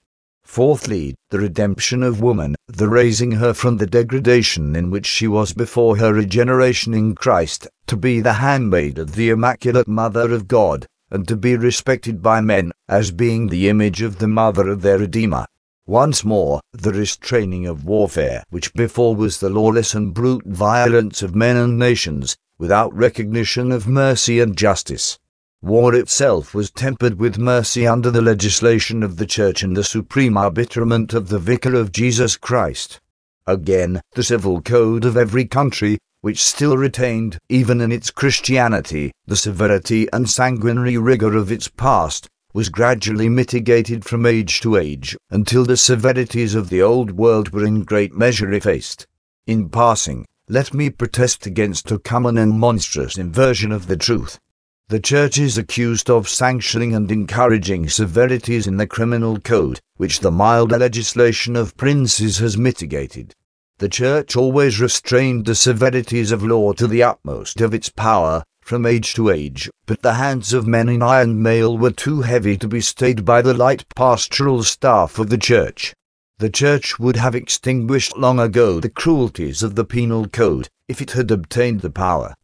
Fourthly, 0.53 1.15
the 1.31 1.39
redemption 1.39 2.03
of 2.03 2.21
woman, 2.21 2.53
the 2.67 2.87
raising 2.87 3.31
her 3.31 3.55
from 3.55 3.77
the 3.77 3.87
degradation 3.87 4.75
in 4.75 4.91
which 4.91 5.07
she 5.07 5.27
was 5.27 5.51
before 5.51 5.97
her 5.97 6.13
regeneration 6.13 6.93
in 6.93 7.15
Christ, 7.15 7.67
to 7.87 7.97
be 7.97 8.19
the 8.19 8.33
handmaid 8.33 8.99
of 8.99 9.15
the 9.15 9.31
Immaculate 9.31 9.87
Mother 9.87 10.31
of 10.31 10.47
God, 10.47 10.85
and 11.09 11.27
to 11.27 11.35
be 11.35 11.55
respected 11.55 12.21
by 12.21 12.39
men, 12.39 12.71
as 12.87 13.09
being 13.09 13.47
the 13.47 13.67
image 13.67 14.03
of 14.03 14.19
the 14.19 14.27
Mother 14.27 14.69
of 14.69 14.83
their 14.83 14.99
Redeemer. 14.99 15.47
Once 15.87 16.23
more, 16.23 16.61
the 16.71 16.93
restraining 16.93 17.65
of 17.65 17.85
warfare, 17.85 18.43
which 18.51 18.71
before 18.75 19.15
was 19.15 19.39
the 19.39 19.49
lawless 19.49 19.95
and 19.95 20.13
brute 20.13 20.45
violence 20.45 21.23
of 21.23 21.33
men 21.33 21.57
and 21.57 21.79
nations, 21.79 22.37
without 22.59 22.95
recognition 22.95 23.71
of 23.71 23.87
mercy 23.87 24.39
and 24.39 24.55
justice. 24.55 25.17
War 25.63 25.95
itself 25.95 26.53
was 26.53 26.71
tempered 26.71 27.17
with 27.17 27.37
mercy 27.37 27.87
under 27.87 28.11
the 28.11 28.21
legislation 28.21 29.01
of 29.01 29.15
the 29.15 29.25
Church 29.25 29.63
and 29.63 29.77
the 29.77 29.83
supreme 29.85 30.35
arbitrament 30.35 31.13
of 31.13 31.29
the 31.29 31.39
Vicar 31.39 31.73
of 31.73 31.93
Jesus 31.93 32.35
Christ. 32.35 32.99
Again, 33.47 34.01
the 34.13 34.23
civil 34.23 34.61
code 34.61 35.05
of 35.05 35.15
every 35.15 35.45
country, 35.45 35.99
which 36.19 36.43
still 36.43 36.75
retained, 36.75 37.37
even 37.47 37.79
in 37.79 37.93
its 37.93 38.11
Christianity, 38.11 39.13
the 39.25 39.37
severity 39.37 40.05
and 40.11 40.29
sanguinary 40.29 40.97
rigour 40.97 41.37
of 41.37 41.49
its 41.49 41.69
past, 41.69 42.27
was 42.53 42.67
gradually 42.67 43.29
mitigated 43.29 44.03
from 44.03 44.25
age 44.25 44.59
to 44.59 44.75
age, 44.75 45.15
until 45.29 45.63
the 45.63 45.77
severities 45.77 46.55
of 46.55 46.69
the 46.69 46.81
old 46.81 47.11
world 47.11 47.51
were 47.51 47.65
in 47.65 47.83
great 47.83 48.13
measure 48.13 48.51
effaced. 48.51 49.07
In 49.47 49.69
passing, 49.69 50.25
let 50.49 50.73
me 50.73 50.89
protest 50.89 51.45
against 51.45 51.89
a 51.89 51.99
common 51.99 52.37
and 52.37 52.59
monstrous 52.59 53.17
inversion 53.17 53.71
of 53.71 53.87
the 53.87 53.95
truth. 53.95 54.41
The 54.89 54.99
Church 54.99 55.37
is 55.39 55.57
accused 55.57 56.09
of 56.09 56.27
sanctioning 56.27 56.93
and 56.93 57.09
encouraging 57.09 57.87
severities 57.87 58.67
in 58.67 58.75
the 58.75 58.85
criminal 58.85 59.39
code, 59.39 59.79
which 59.95 60.19
the 60.19 60.29
milder 60.29 60.77
legislation 60.77 61.55
of 61.55 61.77
princes 61.77 62.39
has 62.39 62.57
mitigated. 62.57 63.33
The 63.79 63.87
Church 63.87 64.35
always 64.35 64.81
restrained 64.81 65.45
the 65.45 65.55
severities 65.55 66.31
of 66.31 66.43
law 66.43 66.73
to 66.73 66.85
the 66.85 67.01
utmost 67.01 67.61
of 67.61 67.73
its 67.73 67.87
power, 67.87 68.43
from 68.61 68.85
age 68.85 69.13
to 69.13 69.29
age, 69.29 69.69
but 69.85 70.01
the 70.01 70.15
hands 70.15 70.51
of 70.51 70.67
men 70.67 70.89
in 70.89 71.01
iron 71.01 71.41
mail 71.41 71.77
were 71.77 71.91
too 71.91 72.21
heavy 72.21 72.57
to 72.57 72.67
be 72.67 72.81
stayed 72.81 73.23
by 73.23 73.41
the 73.41 73.53
light 73.53 73.85
pastoral 73.95 74.63
staff 74.63 75.17
of 75.17 75.29
the 75.29 75.37
Church. 75.37 75.93
The 76.39 76.49
Church 76.49 76.99
would 76.99 77.15
have 77.15 77.35
extinguished 77.35 78.17
long 78.17 78.37
ago 78.37 78.81
the 78.81 78.89
cruelties 78.89 79.63
of 79.63 79.75
the 79.75 79.85
penal 79.85 80.27
code, 80.27 80.67
if 80.89 81.01
it 81.01 81.11
had 81.11 81.31
obtained 81.31 81.81
the 81.81 81.89
power. 81.89 82.35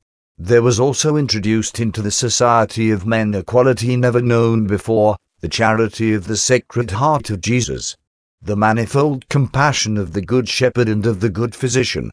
There 0.42 0.62
was 0.62 0.80
also 0.80 1.18
introduced 1.18 1.82
into 1.82 2.02
the 2.02 2.12
society 2.12 2.92
of 2.92 3.06
men 3.06 3.36
a 3.36 3.44
quality 3.44 3.98
never 3.98 4.22
known 4.22 4.68
before, 4.68 5.18
the 5.42 5.50
charity 5.50 6.14
of 6.14 6.28
the 6.28 6.38
Sacred 6.38 6.92
Heart 6.92 7.30
of 7.30 7.42
Jesus, 7.42 7.98
the 8.42 8.56
manifold 8.56 9.28
compassion 9.28 9.98
of 9.98 10.14
the 10.14 10.22
Good 10.22 10.48
Shepherd 10.48 10.88
and 10.88 11.06
of 11.06 11.20
the 11.20 11.30
Good 11.30 11.54
Physician, 11.54 12.10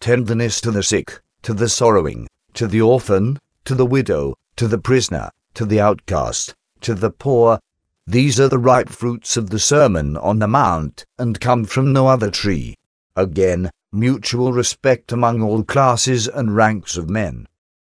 tenderness 0.00 0.60
to 0.62 0.72
the 0.72 0.82
sick, 0.82 1.20
to 1.42 1.54
the 1.54 1.68
sorrowing, 1.68 2.26
to 2.54 2.66
the 2.66 2.80
orphan, 2.80 3.38
to 3.64 3.76
the 3.76 3.86
widow, 3.86 4.34
to 4.56 4.66
the 4.66 4.78
prisoner, 4.78 5.30
to 5.54 5.64
the 5.64 5.80
outcast, 5.80 6.56
to 6.80 6.94
the 6.94 7.10
poor. 7.10 7.60
These 8.08 8.40
are 8.40 8.48
the 8.48 8.58
ripe 8.58 8.88
fruits 8.88 9.36
of 9.36 9.50
the 9.50 9.60
Sermon 9.60 10.16
on 10.16 10.40
the 10.40 10.48
Mount, 10.48 11.04
and 11.16 11.40
come 11.40 11.64
from 11.64 11.92
no 11.92 12.08
other 12.08 12.32
tree. 12.32 12.74
Again, 13.14 13.70
mutual 13.92 14.52
respect 14.52 15.12
among 15.12 15.42
all 15.42 15.62
classes 15.62 16.26
and 16.26 16.56
ranks 16.56 16.96
of 16.96 17.08
men. 17.08 17.46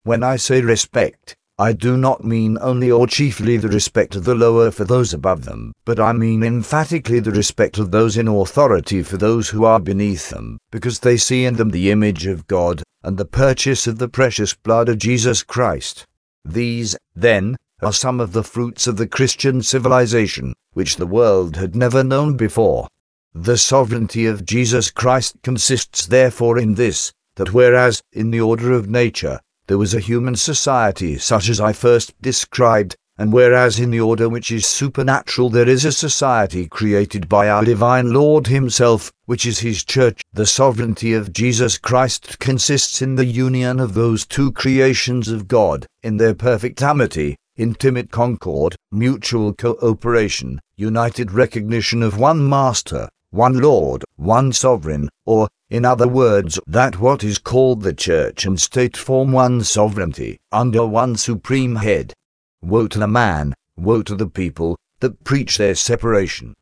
When 0.06 0.22
I 0.22 0.36
say 0.36 0.60
respect, 0.60 1.34
I 1.58 1.72
do 1.72 1.96
not 1.96 2.24
mean 2.24 2.58
only 2.60 2.92
or 2.92 3.08
chiefly 3.08 3.56
the 3.56 3.66
respect 3.66 4.14
of 4.14 4.22
the 4.22 4.36
lower 4.36 4.70
for 4.70 4.84
those 4.84 5.12
above 5.12 5.44
them, 5.44 5.72
but 5.84 5.98
I 5.98 6.12
mean 6.12 6.44
emphatically 6.44 7.18
the 7.18 7.32
respect 7.32 7.76
of 7.78 7.90
those 7.90 8.16
in 8.16 8.28
authority 8.28 9.02
for 9.02 9.16
those 9.16 9.48
who 9.48 9.64
are 9.64 9.80
beneath 9.80 10.30
them, 10.30 10.58
because 10.70 11.00
they 11.00 11.16
see 11.16 11.44
in 11.44 11.56
them 11.56 11.70
the 11.70 11.90
image 11.90 12.24
of 12.24 12.46
God 12.46 12.84
and 13.02 13.18
the 13.18 13.24
purchase 13.24 13.88
of 13.88 13.98
the 13.98 14.06
precious 14.06 14.54
blood 14.54 14.88
of 14.88 14.98
Jesus 14.98 15.42
Christ. 15.42 16.06
These, 16.44 16.96
then, 17.16 17.56
are 17.82 17.92
some 17.92 18.20
of 18.20 18.32
the 18.32 18.44
fruits 18.44 18.86
of 18.86 18.98
the 18.98 19.08
Christian 19.08 19.60
civilization, 19.60 20.54
which 20.72 20.98
the 20.98 21.06
world 21.06 21.56
had 21.56 21.74
never 21.74 22.04
known 22.04 22.36
before. 22.36 22.86
The 23.34 23.58
sovereignty 23.58 24.26
of 24.26 24.46
Jesus 24.46 24.92
Christ 24.92 25.34
consists 25.42 26.06
therefore 26.06 26.60
in 26.60 26.76
this, 26.76 27.12
that 27.34 27.52
whereas, 27.52 28.04
in 28.12 28.30
the 28.30 28.40
order 28.40 28.72
of 28.72 28.88
nature, 28.88 29.40
there 29.66 29.79
was 29.79 29.94
a 29.94 30.00
human 30.00 30.37
society 30.37 31.18
such 31.18 31.48
as 31.48 31.61
I 31.61 31.72
first 31.72 32.14
described, 32.22 32.96
and 33.18 33.33
whereas 33.33 33.81
in 33.81 33.90
the 33.90 34.00
order 34.00 34.29
which 34.29 34.52
is 34.52 34.66
supernatural 34.66 35.50
there 35.50 35.68
is 35.68 35.85
a 35.85 35.92
society 35.92 36.68
created 36.68 37.29
by 37.29 37.48
our 37.48 37.64
divine 37.64 38.12
Lord 38.12 38.46
Himself, 38.46 39.11
which 39.24 39.46
is 39.46 39.61
His 39.61 39.83
church, 39.85 40.22
the 40.33 40.46
sovereignty 40.46 41.14
of 41.14 41.33
Jesus 41.33 41.79
Christ 41.79 42.38
consists 42.38 43.02
in 43.02 43.14
the 43.14 43.24
union 43.24 43.81
of 43.81 43.94
those 43.94 44.26
two 44.26 44.52
creations 44.52 45.29
of 45.29 45.48
God, 45.48 45.87
in 46.02 46.18
their 46.18 46.35
perfect 46.35 46.83
amity, 46.83 47.37
intimate 47.57 48.11
concord, 48.11 48.76
mutual 48.92 49.55
cooperation, 49.55 50.61
united 50.76 51.33
recognition 51.33 52.02
of 52.02 52.18
one 52.18 52.46
Master, 52.46 53.09
one 53.37 53.59
Lord, 53.59 54.03
one 54.16 54.51
Sovereign, 54.51 55.11
or, 55.27 55.46
in 55.68 55.85
other 55.85 56.09
words, 56.09 56.59
that 56.66 56.99
what 56.99 57.22
is 57.22 57.37
called 57.37 57.83
the 57.83 57.92
Church 57.92 58.46
and 58.46 58.59
State 58.59 58.96
form 58.96 59.31
one 59.31 59.62
sovereignty, 59.62 60.38
under 60.51 60.87
one 60.87 61.16
supreme 61.16 61.77
head. 61.77 62.14
Woe 62.62 62.88
to 62.88 62.99
the 62.99 63.07
man, 63.07 63.53
woe 63.77 64.03
to 64.03 64.14
the 64.14 64.27
people, 64.27 64.79
that 65.01 65.22
preach 65.22 65.59
their 65.59 65.75
separation. 65.75 66.55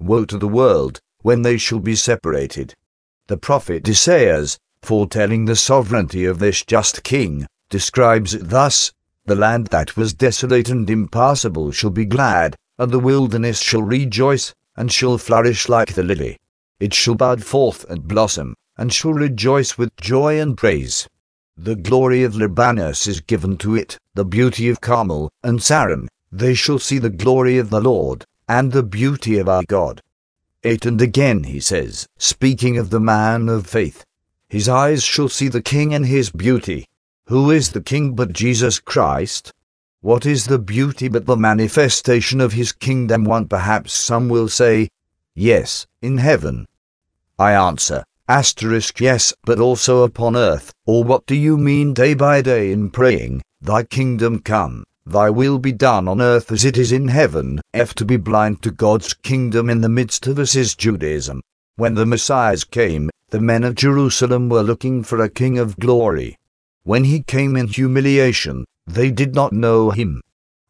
Woe 0.00 0.24
to 0.24 0.38
the 0.38 0.48
world, 0.48 1.00
when 1.20 1.42
they 1.42 1.58
shall 1.58 1.80
be 1.80 1.94
separated. 1.94 2.72
The 3.26 3.36
prophet 3.36 3.86
Isaiah, 3.86 4.46
foretelling 4.80 5.44
the 5.44 5.54
sovereignty 5.54 6.24
of 6.24 6.38
this 6.38 6.64
just 6.64 7.02
king, 7.02 7.46
describes 7.68 8.32
it 8.32 8.48
thus 8.48 8.90
The 9.26 9.34
land 9.34 9.66
that 9.66 9.98
was 9.98 10.14
desolate 10.14 10.70
and 10.70 10.88
impassable 10.88 11.72
shall 11.72 11.90
be 11.90 12.06
glad, 12.06 12.56
and 12.78 12.90
the 12.90 12.98
wilderness 12.98 13.60
shall 13.60 13.82
rejoice, 13.82 14.54
and 14.76 14.92
shall 14.92 15.18
flourish 15.18 15.68
like 15.68 15.94
the 15.94 16.02
lily. 16.02 16.38
It 16.80 16.94
shall 16.94 17.14
bud 17.14 17.44
forth 17.44 17.84
and 17.88 18.08
blossom, 18.08 18.54
and 18.76 18.92
shall 18.92 19.12
rejoice 19.12 19.78
with 19.78 19.94
joy 19.96 20.40
and 20.40 20.56
praise. 20.56 21.08
The 21.56 21.76
glory 21.76 22.24
of 22.24 22.34
Libanus 22.34 23.06
is 23.06 23.20
given 23.20 23.56
to 23.58 23.76
it, 23.76 23.98
the 24.14 24.24
beauty 24.24 24.68
of 24.68 24.80
Carmel 24.80 25.30
and 25.42 25.60
Saron. 25.60 26.08
They 26.32 26.54
shall 26.54 26.78
see 26.78 26.98
the 26.98 27.10
glory 27.10 27.58
of 27.58 27.70
the 27.70 27.80
Lord, 27.80 28.24
and 28.48 28.72
the 28.72 28.82
beauty 28.82 29.38
of 29.38 29.48
our 29.48 29.62
God. 29.64 30.00
8 30.64 30.86
And 30.86 31.00
again 31.00 31.44
he 31.44 31.60
says, 31.60 32.06
speaking 32.18 32.78
of 32.78 32.90
the 32.90 33.00
man 33.00 33.48
of 33.48 33.66
faith, 33.66 34.04
His 34.48 34.68
eyes 34.68 35.02
shall 35.02 35.28
see 35.28 35.48
the 35.48 35.62
King 35.62 35.92
and 35.92 36.06
his 36.06 36.30
beauty. 36.30 36.86
Who 37.26 37.50
is 37.50 37.72
the 37.72 37.82
King 37.82 38.14
but 38.14 38.32
Jesus 38.32 38.78
Christ? 38.78 39.52
What 40.02 40.26
is 40.26 40.46
the 40.46 40.58
beauty 40.58 41.06
but 41.06 41.26
the 41.26 41.36
manifestation 41.36 42.40
of 42.40 42.54
his 42.54 42.72
kingdom? 42.72 43.22
One 43.22 43.46
perhaps 43.46 43.92
some 43.92 44.28
will 44.28 44.48
say, 44.48 44.88
Yes, 45.36 45.86
in 46.02 46.18
heaven. 46.18 46.66
I 47.38 47.52
answer, 47.52 48.02
asterisk 48.28 48.98
yes, 49.00 49.32
but 49.44 49.60
also 49.60 50.02
upon 50.02 50.34
earth. 50.34 50.72
Or 50.86 51.04
what 51.04 51.24
do 51.26 51.36
you 51.36 51.56
mean 51.56 51.94
day 51.94 52.14
by 52.14 52.42
day 52.42 52.72
in 52.72 52.90
praying, 52.90 53.42
Thy 53.60 53.84
kingdom 53.84 54.40
come, 54.40 54.82
Thy 55.06 55.30
will 55.30 55.60
be 55.60 55.70
done 55.70 56.08
on 56.08 56.20
earth 56.20 56.50
as 56.50 56.64
it 56.64 56.76
is 56.76 56.90
in 56.90 57.06
heaven? 57.06 57.60
F 57.72 57.94
to 57.94 58.04
be 58.04 58.16
blind 58.16 58.60
to 58.62 58.72
God's 58.72 59.14
kingdom 59.14 59.70
in 59.70 59.82
the 59.82 59.88
midst 59.88 60.26
of 60.26 60.36
us 60.40 60.56
is 60.56 60.74
Judaism. 60.74 61.40
When 61.76 61.94
the 61.94 62.06
Messias 62.06 62.64
came, 62.64 63.08
the 63.30 63.40
men 63.40 63.62
of 63.62 63.76
Jerusalem 63.76 64.48
were 64.48 64.64
looking 64.64 65.04
for 65.04 65.22
a 65.22 65.30
king 65.30 65.58
of 65.58 65.78
glory. 65.78 66.38
When 66.82 67.04
he 67.04 67.22
came 67.22 67.54
in 67.54 67.68
humiliation, 67.68 68.64
they 68.92 69.10
did 69.10 69.34
not 69.34 69.52
know 69.52 69.90
him. 69.90 70.20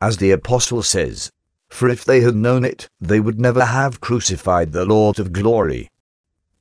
As 0.00 0.16
the 0.16 0.30
apostle 0.30 0.82
says, 0.82 1.30
For 1.68 1.88
if 1.88 2.04
they 2.04 2.20
had 2.20 2.36
known 2.36 2.64
it, 2.64 2.88
they 3.00 3.20
would 3.20 3.40
never 3.40 3.64
have 3.64 4.00
crucified 4.00 4.72
the 4.72 4.84
Lord 4.84 5.18
of 5.18 5.32
glory. 5.32 5.90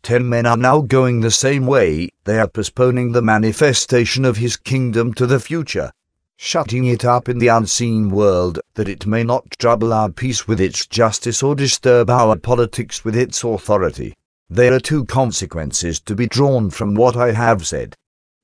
Ten 0.03 0.27
men 0.27 0.47
are 0.47 0.57
now 0.57 0.81
going 0.81 1.21
the 1.21 1.29
same 1.29 1.67
way, 1.67 2.09
they 2.23 2.39
are 2.39 2.47
postponing 2.47 3.11
the 3.11 3.21
manifestation 3.21 4.25
of 4.25 4.37
his 4.37 4.57
kingdom 4.57 5.13
to 5.13 5.27
the 5.27 5.39
future, 5.39 5.91
shutting 6.37 6.85
it 6.85 7.05
up 7.05 7.29
in 7.29 7.37
the 7.37 7.49
unseen 7.49 8.09
world, 8.09 8.59
that 8.73 8.89
it 8.89 9.05
may 9.05 9.23
not 9.23 9.51
trouble 9.59 9.93
our 9.93 10.09
peace 10.09 10.47
with 10.47 10.59
its 10.59 10.87
justice 10.87 11.43
or 11.43 11.53
disturb 11.53 12.09
our 12.09 12.35
politics 12.35 13.05
with 13.05 13.15
its 13.15 13.43
authority. 13.43 14.15
There 14.49 14.73
are 14.73 14.79
two 14.79 15.05
consequences 15.05 15.99
to 16.01 16.15
be 16.15 16.25
drawn 16.25 16.71
from 16.71 16.95
what 16.95 17.15
I 17.15 17.31
have 17.31 17.67
said. 17.67 17.95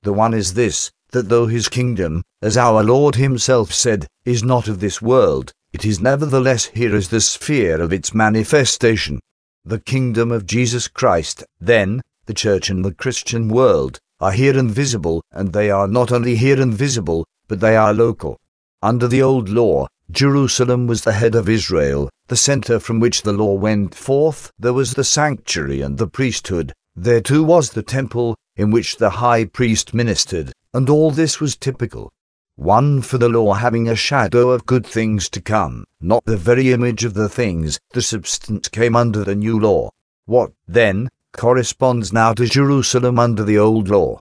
The 0.02 0.12
one 0.12 0.32
is 0.32 0.54
this, 0.54 0.92
that 1.10 1.28
though 1.28 1.46
his 1.46 1.68
kingdom, 1.68 2.22
as 2.40 2.56
our 2.56 2.84
Lord 2.84 3.16
himself 3.16 3.72
said, 3.72 4.06
is 4.24 4.44
not 4.44 4.68
of 4.68 4.80
this 4.80 5.02
world, 5.02 5.52
it 5.72 5.84
is 5.84 6.00
nevertheless 6.00 6.66
here 6.66 6.94
as 6.94 7.08
the 7.08 7.20
sphere 7.20 7.80
of 7.80 7.92
its 7.92 8.14
manifestation. 8.14 9.18
The 9.64 9.80
kingdom 9.80 10.30
of 10.30 10.46
Jesus 10.46 10.88
Christ, 10.88 11.44
then, 11.60 12.00
the 12.26 12.34
church 12.34 12.70
and 12.70 12.84
the 12.84 12.94
Christian 12.94 13.48
world, 13.48 13.98
are 14.20 14.32
here 14.32 14.56
and 14.56 14.70
visible, 14.70 15.22
and 15.32 15.52
they 15.52 15.70
are 15.70 15.88
not 15.88 16.12
only 16.12 16.36
here 16.36 16.60
and 16.60 16.72
visible, 16.72 17.26
but 17.48 17.60
they 17.60 17.76
are 17.76 17.92
local. 17.92 18.38
Under 18.82 19.08
the 19.08 19.22
old 19.22 19.48
law, 19.48 19.88
Jerusalem 20.10 20.86
was 20.86 21.02
the 21.02 21.12
head 21.12 21.34
of 21.34 21.48
Israel, 21.48 22.08
the 22.28 22.36
center 22.36 22.78
from 22.78 23.00
which 23.00 23.22
the 23.22 23.32
law 23.32 23.54
went 23.54 23.94
forth. 23.94 24.52
There 24.58 24.72
was 24.72 24.94
the 24.94 25.04
sanctuary 25.04 25.80
and 25.80 25.98
the 25.98 26.06
priesthood. 26.06 26.72
There 26.94 27.20
too 27.20 27.42
was 27.42 27.70
the 27.70 27.82
temple, 27.82 28.36
in 28.56 28.70
which 28.70 28.96
the 28.96 29.10
high 29.10 29.44
priest 29.44 29.92
ministered 29.92 30.52
and 30.74 30.88
all 30.90 31.10
this 31.10 31.40
was 31.40 31.56
typical. 31.56 32.12
One 32.58 33.02
for 33.02 33.18
the 33.18 33.28
law 33.28 33.54
having 33.54 33.88
a 33.88 33.94
shadow 33.94 34.50
of 34.50 34.66
good 34.66 34.84
things 34.84 35.28
to 35.28 35.40
come, 35.40 35.84
not 36.00 36.24
the 36.24 36.36
very 36.36 36.72
image 36.72 37.04
of 37.04 37.14
the 37.14 37.28
things, 37.28 37.78
the 37.92 38.02
substance 38.02 38.66
came 38.66 38.96
under 38.96 39.22
the 39.22 39.36
new 39.36 39.60
law. 39.60 39.90
What, 40.26 40.50
then, 40.66 41.08
corresponds 41.32 42.12
now 42.12 42.32
to 42.32 42.46
Jerusalem 42.46 43.16
under 43.16 43.44
the 43.44 43.58
old 43.58 43.88
law? 43.88 44.18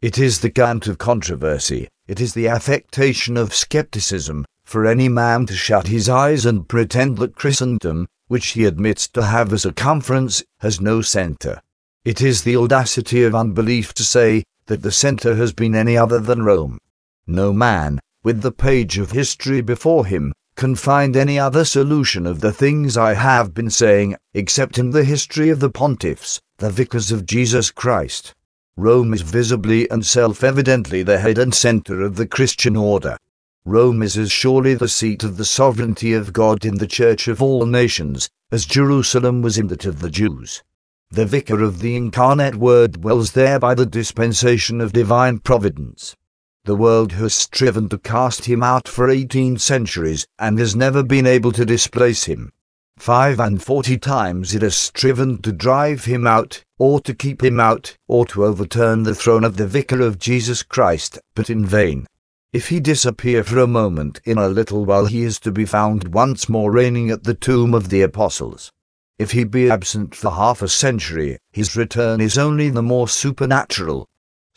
It 0.00 0.18
is 0.18 0.38
the 0.38 0.50
cant 0.50 0.86
of 0.86 0.98
controversy, 0.98 1.88
it 2.06 2.20
is 2.20 2.32
the 2.32 2.46
affectation 2.46 3.36
of 3.36 3.52
skepticism, 3.52 4.44
for 4.62 4.86
any 4.86 5.08
man 5.08 5.46
to 5.46 5.54
shut 5.54 5.88
his 5.88 6.08
eyes 6.08 6.46
and 6.46 6.68
pretend 6.68 7.18
that 7.18 7.34
Christendom, 7.34 8.06
which 8.28 8.50
he 8.50 8.66
admits 8.66 9.08
to 9.08 9.24
have 9.24 9.52
as 9.52 9.64
a 9.64 9.70
circumference, 9.70 10.44
has 10.60 10.80
no 10.80 11.02
centre. 11.02 11.60
It 12.04 12.22
is 12.22 12.44
the 12.44 12.56
audacity 12.56 13.24
of 13.24 13.34
unbelief 13.34 13.94
to 13.94 14.04
say, 14.04 14.44
that 14.66 14.82
the 14.82 14.92
center 14.92 15.34
has 15.34 15.52
been 15.52 15.74
any 15.74 15.96
other 15.96 16.20
than 16.20 16.44
Rome. 16.44 16.78
No 17.26 17.52
man, 17.52 18.00
with 18.22 18.42
the 18.42 18.52
page 18.52 18.98
of 18.98 19.12
history 19.12 19.60
before 19.60 20.06
him, 20.06 20.32
can 20.56 20.74
find 20.74 21.16
any 21.16 21.38
other 21.38 21.64
solution 21.64 22.26
of 22.26 22.40
the 22.40 22.52
things 22.52 22.96
I 22.96 23.14
have 23.14 23.54
been 23.54 23.70
saying, 23.70 24.16
except 24.34 24.78
in 24.78 24.90
the 24.90 25.04
history 25.04 25.48
of 25.48 25.60
the 25.60 25.70
pontiffs, 25.70 26.40
the 26.58 26.70
vicars 26.70 27.10
of 27.10 27.24
Jesus 27.24 27.70
Christ. 27.70 28.34
Rome 28.76 29.14
is 29.14 29.22
visibly 29.22 29.90
and 29.90 30.04
self-evidently 30.04 31.02
the 31.02 31.18
head 31.18 31.38
and 31.38 31.54
center 31.54 32.02
of 32.02 32.16
the 32.16 32.26
Christian 32.26 32.76
order. 32.76 33.16
Rome 33.64 34.02
is 34.02 34.16
as 34.16 34.32
surely 34.32 34.74
the 34.74 34.88
seat 34.88 35.22
of 35.22 35.36
the 35.36 35.44
sovereignty 35.44 36.14
of 36.14 36.32
God 36.32 36.64
in 36.64 36.76
the 36.76 36.86
church 36.86 37.28
of 37.28 37.42
all 37.42 37.66
nations, 37.66 38.28
as 38.50 38.64
Jerusalem 38.64 39.42
was 39.42 39.58
in 39.58 39.68
that 39.68 39.84
of 39.84 40.00
the 40.00 40.10
Jews. 40.10 40.62
The 41.10 41.26
vicar 41.26 41.62
of 41.62 41.80
the 41.80 41.96
incarnate 41.96 42.56
Word 42.56 43.00
dwells 43.00 43.32
there 43.32 43.58
by 43.58 43.74
the 43.74 43.86
dispensation 43.86 44.80
of 44.80 44.92
divine 44.92 45.40
providence. 45.40 46.16
The 46.64 46.76
world 46.76 47.12
has 47.12 47.34
striven 47.34 47.88
to 47.88 47.98
cast 47.98 48.44
him 48.44 48.62
out 48.62 48.86
for 48.86 49.08
eighteen 49.08 49.58
centuries, 49.58 50.26
and 50.38 50.58
has 50.58 50.76
never 50.76 51.02
been 51.02 51.26
able 51.26 51.52
to 51.52 51.64
displace 51.64 52.24
him. 52.24 52.52
Five 52.98 53.40
and 53.40 53.62
forty 53.62 53.96
times 53.96 54.54
it 54.54 54.60
has 54.60 54.76
striven 54.76 55.40
to 55.40 55.52
drive 55.52 56.04
him 56.04 56.26
out, 56.26 56.62
or 56.78 57.00
to 57.00 57.14
keep 57.14 57.42
him 57.42 57.58
out, 57.58 57.96
or 58.08 58.26
to 58.26 58.44
overturn 58.44 59.04
the 59.04 59.14
throne 59.14 59.42
of 59.42 59.56
the 59.56 59.66
Vicar 59.66 60.02
of 60.02 60.18
Jesus 60.18 60.62
Christ, 60.62 61.18
but 61.34 61.48
in 61.48 61.64
vain. 61.64 62.06
If 62.52 62.68
he 62.68 62.78
disappear 62.78 63.42
for 63.42 63.60
a 63.60 63.66
moment 63.66 64.20
in 64.26 64.36
a 64.36 64.48
little 64.48 64.84
while 64.84 65.06
he 65.06 65.22
is 65.22 65.40
to 65.40 65.50
be 65.50 65.64
found 65.64 66.12
once 66.12 66.48
more 66.48 66.70
reigning 66.70 67.08
at 67.10 67.24
the 67.24 67.32
tomb 67.32 67.72
of 67.72 67.88
the 67.88 68.02
apostles. 68.02 68.70
If 69.18 69.30
he 69.30 69.44
be 69.44 69.70
absent 69.70 70.14
for 70.14 70.32
half 70.32 70.60
a 70.60 70.68
century, 70.68 71.38
his 71.52 71.76
return 71.76 72.20
is 72.20 72.36
only 72.36 72.68
the 72.68 72.82
more 72.82 73.08
supernatural. 73.08 74.08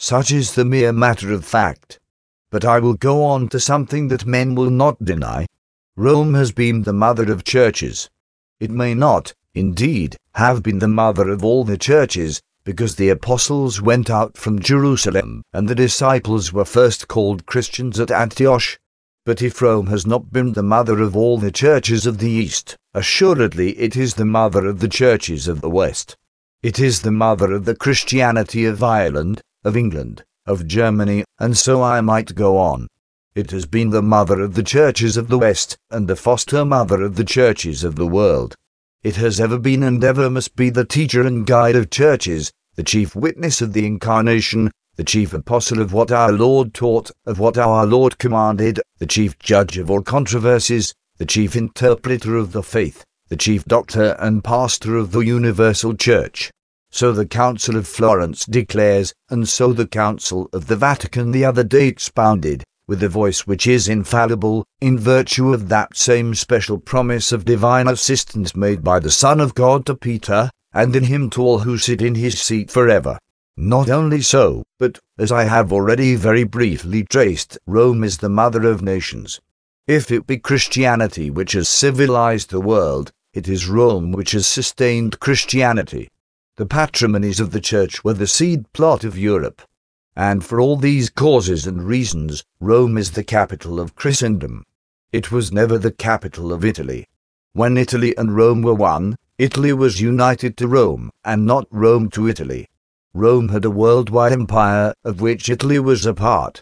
Such 0.03 0.33
is 0.33 0.55
the 0.55 0.65
mere 0.65 0.91
matter 0.91 1.31
of 1.31 1.45
fact. 1.45 1.97
But 2.51 2.65
I 2.65 2.77
will 2.81 2.95
go 2.95 3.23
on 3.23 3.47
to 3.47 3.57
something 3.57 4.09
that 4.09 4.25
men 4.25 4.53
will 4.53 4.69
not 4.69 5.05
deny. 5.05 5.47
Rome 5.95 6.33
has 6.33 6.51
been 6.51 6.83
the 6.83 6.91
mother 6.91 7.31
of 7.31 7.45
churches. 7.45 8.09
It 8.59 8.69
may 8.69 8.95
not, 8.95 9.33
indeed, 9.55 10.17
have 10.33 10.61
been 10.61 10.79
the 10.79 10.89
mother 10.89 11.29
of 11.29 11.45
all 11.45 11.63
the 11.63 11.77
churches, 11.77 12.41
because 12.65 12.97
the 12.97 13.07
apostles 13.07 13.81
went 13.81 14.09
out 14.09 14.35
from 14.35 14.59
Jerusalem, 14.59 15.41
and 15.53 15.69
the 15.69 15.73
disciples 15.73 16.51
were 16.51 16.65
first 16.65 17.07
called 17.07 17.45
Christians 17.45 17.97
at 17.97 18.11
Antioch. 18.11 18.77
But 19.25 19.41
if 19.41 19.61
Rome 19.61 19.87
has 19.87 20.05
not 20.05 20.33
been 20.33 20.51
the 20.51 20.63
mother 20.63 20.99
of 21.01 21.15
all 21.15 21.37
the 21.37 21.49
churches 21.49 22.05
of 22.05 22.17
the 22.17 22.29
East, 22.29 22.75
assuredly 22.93 23.79
it 23.79 23.95
is 23.95 24.15
the 24.15 24.25
mother 24.25 24.65
of 24.65 24.81
the 24.81 24.89
churches 24.89 25.47
of 25.47 25.61
the 25.61 25.69
West. 25.69 26.17
It 26.61 26.77
is 26.77 27.03
the 27.03 27.11
mother 27.11 27.53
of 27.53 27.63
the 27.63 27.75
Christianity 27.75 28.65
of 28.65 28.83
Ireland, 28.83 29.41
of 29.63 29.77
England, 29.77 30.23
of 30.45 30.67
Germany, 30.67 31.23
and 31.39 31.57
so 31.57 31.81
I 31.81 32.01
might 32.01 32.35
go 32.35 32.57
on. 32.57 32.87
It 33.35 33.51
has 33.51 33.65
been 33.65 33.89
the 33.89 34.01
mother 34.01 34.41
of 34.41 34.53
the 34.53 34.63
churches 34.63 35.17
of 35.17 35.27
the 35.27 35.39
West, 35.39 35.77
and 35.89 36.07
the 36.07 36.15
foster 36.15 36.63
mother 36.63 37.01
of 37.01 37.15
the 37.15 37.23
churches 37.23 37.83
of 37.83 37.95
the 37.95 38.05
world. 38.05 38.55
It 39.03 39.15
has 39.15 39.39
ever 39.39 39.57
been 39.57 39.83
and 39.83 40.03
ever 40.03 40.29
must 40.29 40.55
be 40.55 40.69
the 40.69 40.85
teacher 40.85 41.25
and 41.25 41.45
guide 41.45 41.75
of 41.75 41.89
churches, 41.89 42.51
the 42.75 42.83
chief 42.83 43.15
witness 43.15 43.61
of 43.61 43.73
the 43.73 43.85
Incarnation, 43.85 44.71
the 44.95 45.03
chief 45.03 45.33
apostle 45.33 45.81
of 45.81 45.91
what 45.91 46.11
our 46.11 46.31
Lord 46.31 46.73
taught, 46.73 47.09
of 47.25 47.39
what 47.39 47.57
our 47.57 47.85
Lord 47.85 48.17
commanded, 48.19 48.79
the 48.99 49.07
chief 49.07 49.39
judge 49.39 49.77
of 49.77 49.89
all 49.89 50.01
controversies, 50.01 50.93
the 51.17 51.25
chief 51.25 51.55
interpreter 51.55 52.35
of 52.35 52.51
the 52.51 52.63
faith, 52.63 53.03
the 53.29 53.35
chief 53.35 53.65
doctor 53.65 54.15
and 54.19 54.43
pastor 54.43 54.95
of 54.95 55.11
the 55.11 55.21
universal 55.21 55.95
church. 55.95 56.51
So 56.95 57.11
the 57.11 57.25
Council 57.25 57.75
of 57.75 57.87
Florence 57.87 58.45
declares, 58.45 59.15
and 59.27 59.49
so 59.49 59.73
the 59.73 59.87
Council 59.87 60.47
of 60.53 60.67
the 60.67 60.75
Vatican 60.75 61.31
the 61.31 61.43
other 61.43 61.63
day 61.63 61.87
expounded, 61.87 62.63
with 62.85 63.01
a 63.01 63.09
voice 63.09 63.47
which 63.47 63.65
is 63.65 63.89
infallible, 63.89 64.63
in 64.79 64.99
virtue 64.99 65.55
of 65.55 65.69
that 65.69 65.97
same 65.97 66.35
special 66.35 66.77
promise 66.77 67.31
of 67.31 67.45
divine 67.45 67.87
assistance 67.87 68.55
made 68.55 68.83
by 68.83 68.99
the 68.99 69.09
Son 69.09 69.41
of 69.41 69.55
God 69.55 69.87
to 69.87 69.95
Peter, 69.95 70.51
and 70.71 70.95
in 70.95 71.05
him 71.05 71.31
to 71.31 71.41
all 71.41 71.59
who 71.59 71.79
sit 71.79 71.99
in 71.99 72.13
his 72.13 72.39
seat 72.39 72.69
forever. 72.69 73.17
Not 73.57 73.89
only 73.89 74.21
so, 74.21 74.61
but, 74.77 74.99
as 75.17 75.31
I 75.31 75.45
have 75.45 75.73
already 75.73 76.13
very 76.13 76.43
briefly 76.43 77.03
traced, 77.03 77.57
Rome 77.65 78.03
is 78.03 78.19
the 78.19 78.29
mother 78.29 78.69
of 78.69 78.83
nations. 78.83 79.41
If 79.87 80.11
it 80.11 80.27
be 80.27 80.37
Christianity 80.37 81.31
which 81.31 81.53
has 81.53 81.67
civilized 81.67 82.51
the 82.51 82.61
world, 82.61 83.11
it 83.33 83.47
is 83.47 83.67
Rome 83.67 84.11
which 84.11 84.33
has 84.33 84.45
sustained 84.45 85.19
Christianity. 85.19 86.09
The 86.55 86.67
patrimonies 86.67 87.39
of 87.39 87.49
the 87.49 87.59
Church 87.59 88.03
were 88.03 88.13
the 88.13 88.27
seed 88.27 88.71
plot 88.73 89.03
of 89.03 89.17
Europe. 89.17 89.63
And 90.15 90.45
for 90.45 90.61
all 90.61 90.77
these 90.77 91.09
causes 91.09 91.65
and 91.65 91.83
reasons, 91.83 92.43
Rome 92.59 92.95
is 92.95 93.11
the 93.11 93.23
capital 93.23 93.79
of 93.79 93.95
Christendom. 93.95 94.63
It 95.11 95.31
was 95.31 95.51
never 95.51 95.79
the 95.79 95.91
capital 95.91 96.53
of 96.53 96.63
Italy. 96.63 97.07
When 97.53 97.75
Italy 97.75 98.15
and 98.17 98.35
Rome 98.35 98.61
were 98.61 98.75
one, 98.75 99.15
Italy 99.39 99.73
was 99.73 99.99
united 99.99 100.55
to 100.57 100.67
Rome, 100.67 101.09
and 101.25 101.43
not 101.43 101.65
Rome 101.71 102.11
to 102.11 102.27
Italy. 102.27 102.67
Rome 103.15 103.49
had 103.49 103.65
a 103.65 103.71
worldwide 103.71 104.31
empire, 104.31 104.93
of 105.03 105.21
which 105.21 105.49
Italy 105.49 105.79
was 105.79 106.05
a 106.05 106.13
part. 106.13 106.61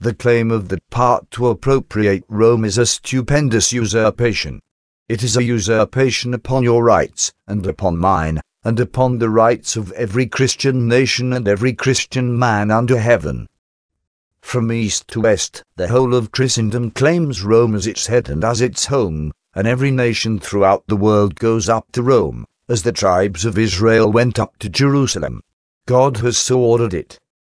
The 0.00 0.12
claim 0.12 0.50
of 0.50 0.68
that 0.68 0.86
part 0.90 1.30
to 1.30 1.48
appropriate 1.48 2.24
Rome 2.28 2.66
is 2.66 2.76
a 2.76 2.84
stupendous 2.84 3.72
usurpation. 3.72 4.60
It 5.08 5.22
is 5.22 5.38
a 5.38 5.42
usurpation 5.42 6.34
upon 6.34 6.62
your 6.62 6.84
rights, 6.84 7.32
and 7.46 7.66
upon 7.66 7.96
mine, 7.96 8.42
and 8.64 8.78
upon 8.78 9.18
the 9.18 9.30
rights 9.30 9.76
of 9.76 9.90
every 9.92 10.26
Christian 10.26 10.86
nation 10.86 11.32
and 11.32 11.48
every 11.48 11.72
Christian 11.72 12.38
man 12.38 12.70
under 12.70 12.98
heaven. 12.98 13.46
From 14.40 14.72
east 14.72 15.08
to 15.08 15.20
west, 15.20 15.64
the 15.76 15.88
whole 15.88 16.14
of 16.14 16.32
Christendom 16.32 16.90
claims 16.90 17.42
Rome 17.42 17.74
as 17.74 17.86
its 17.86 18.06
head 18.06 18.28
and 18.28 18.44
as 18.44 18.60
its 18.60 18.86
home, 18.86 19.32
and 19.54 19.66
every 19.66 19.90
nation 19.90 20.38
throughout 20.38 20.84
the 20.86 20.96
world 20.96 21.36
goes 21.36 21.68
up 21.68 21.90
to 21.92 22.02
Rome, 22.02 22.46
as 22.68 22.82
the 22.82 22.92
tribes 22.92 23.44
of 23.44 23.58
Israel 23.58 24.12
went 24.12 24.38
up 24.38 24.58
to 24.58 24.68
Jerusalem. 24.68 25.42
God 25.86 26.18
has 26.18 26.36
so 26.36 26.60
ordered 26.60 26.94
it. 26.94 27.18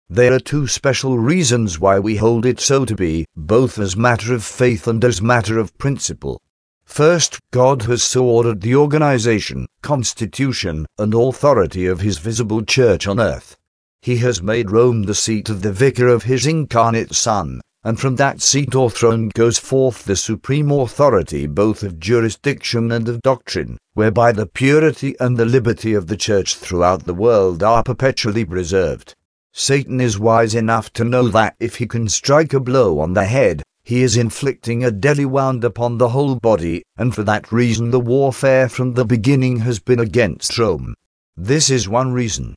There 0.08 0.32
are 0.32 0.40
two 0.40 0.66
special 0.66 1.18
reasons 1.18 1.78
why 1.78 1.98
we 1.98 2.16
hold 2.16 2.44
it 2.44 2.60
so 2.60 2.84
to 2.84 2.94
be, 2.94 3.26
both 3.36 3.78
as 3.78 3.96
matter 3.96 4.34
of 4.34 4.44
faith 4.44 4.86
and 4.86 5.04
as 5.04 5.22
matter 5.22 5.58
of 5.58 5.76
principle. 5.78 6.42
First, 6.90 7.38
God 7.52 7.82
has 7.82 8.02
so 8.02 8.24
ordered 8.24 8.62
the 8.62 8.74
organization, 8.74 9.66
constitution, 9.80 10.86
and 10.98 11.14
authority 11.14 11.86
of 11.86 12.00
His 12.00 12.18
visible 12.18 12.62
church 12.62 13.06
on 13.06 13.20
earth. 13.20 13.56
He 14.02 14.16
has 14.16 14.42
made 14.42 14.72
Rome 14.72 15.04
the 15.04 15.14
seat 15.14 15.48
of 15.48 15.62
the 15.62 15.72
vicar 15.72 16.08
of 16.08 16.24
His 16.24 16.48
incarnate 16.48 17.14
Son, 17.14 17.60
and 17.84 17.98
from 17.98 18.16
that 18.16 18.42
seat 18.42 18.74
or 18.74 18.90
throne 18.90 19.30
goes 19.34 19.56
forth 19.56 20.04
the 20.04 20.16
supreme 20.16 20.72
authority 20.72 21.46
both 21.46 21.84
of 21.84 22.00
jurisdiction 22.00 22.90
and 22.90 23.08
of 23.08 23.22
doctrine, 23.22 23.78
whereby 23.94 24.32
the 24.32 24.46
purity 24.46 25.14
and 25.20 25.36
the 25.36 25.46
liberty 25.46 25.94
of 25.94 26.08
the 26.08 26.16
church 26.16 26.56
throughout 26.56 27.04
the 27.04 27.14
world 27.14 27.62
are 27.62 27.84
perpetually 27.84 28.44
preserved. 28.44 29.14
Satan 29.52 30.00
is 30.00 30.18
wise 30.18 30.56
enough 30.56 30.92
to 30.94 31.04
know 31.04 31.28
that 31.28 31.54
if 31.60 31.76
he 31.76 31.86
can 31.86 32.08
strike 32.08 32.52
a 32.52 32.58
blow 32.58 32.98
on 32.98 33.14
the 33.14 33.26
head, 33.26 33.62
he 33.82 34.02
is 34.02 34.16
inflicting 34.16 34.84
a 34.84 34.90
deadly 34.90 35.24
wound 35.24 35.64
upon 35.64 35.98
the 35.98 36.10
whole 36.10 36.36
body, 36.36 36.82
and 36.96 37.14
for 37.14 37.22
that 37.22 37.50
reason 37.50 37.90
the 37.90 38.00
warfare 38.00 38.68
from 38.68 38.94
the 38.94 39.04
beginning 39.04 39.58
has 39.58 39.78
been 39.78 39.98
against 39.98 40.58
Rome. 40.58 40.94
This 41.36 41.70
is 41.70 41.88
one 41.88 42.12
reason. 42.12 42.54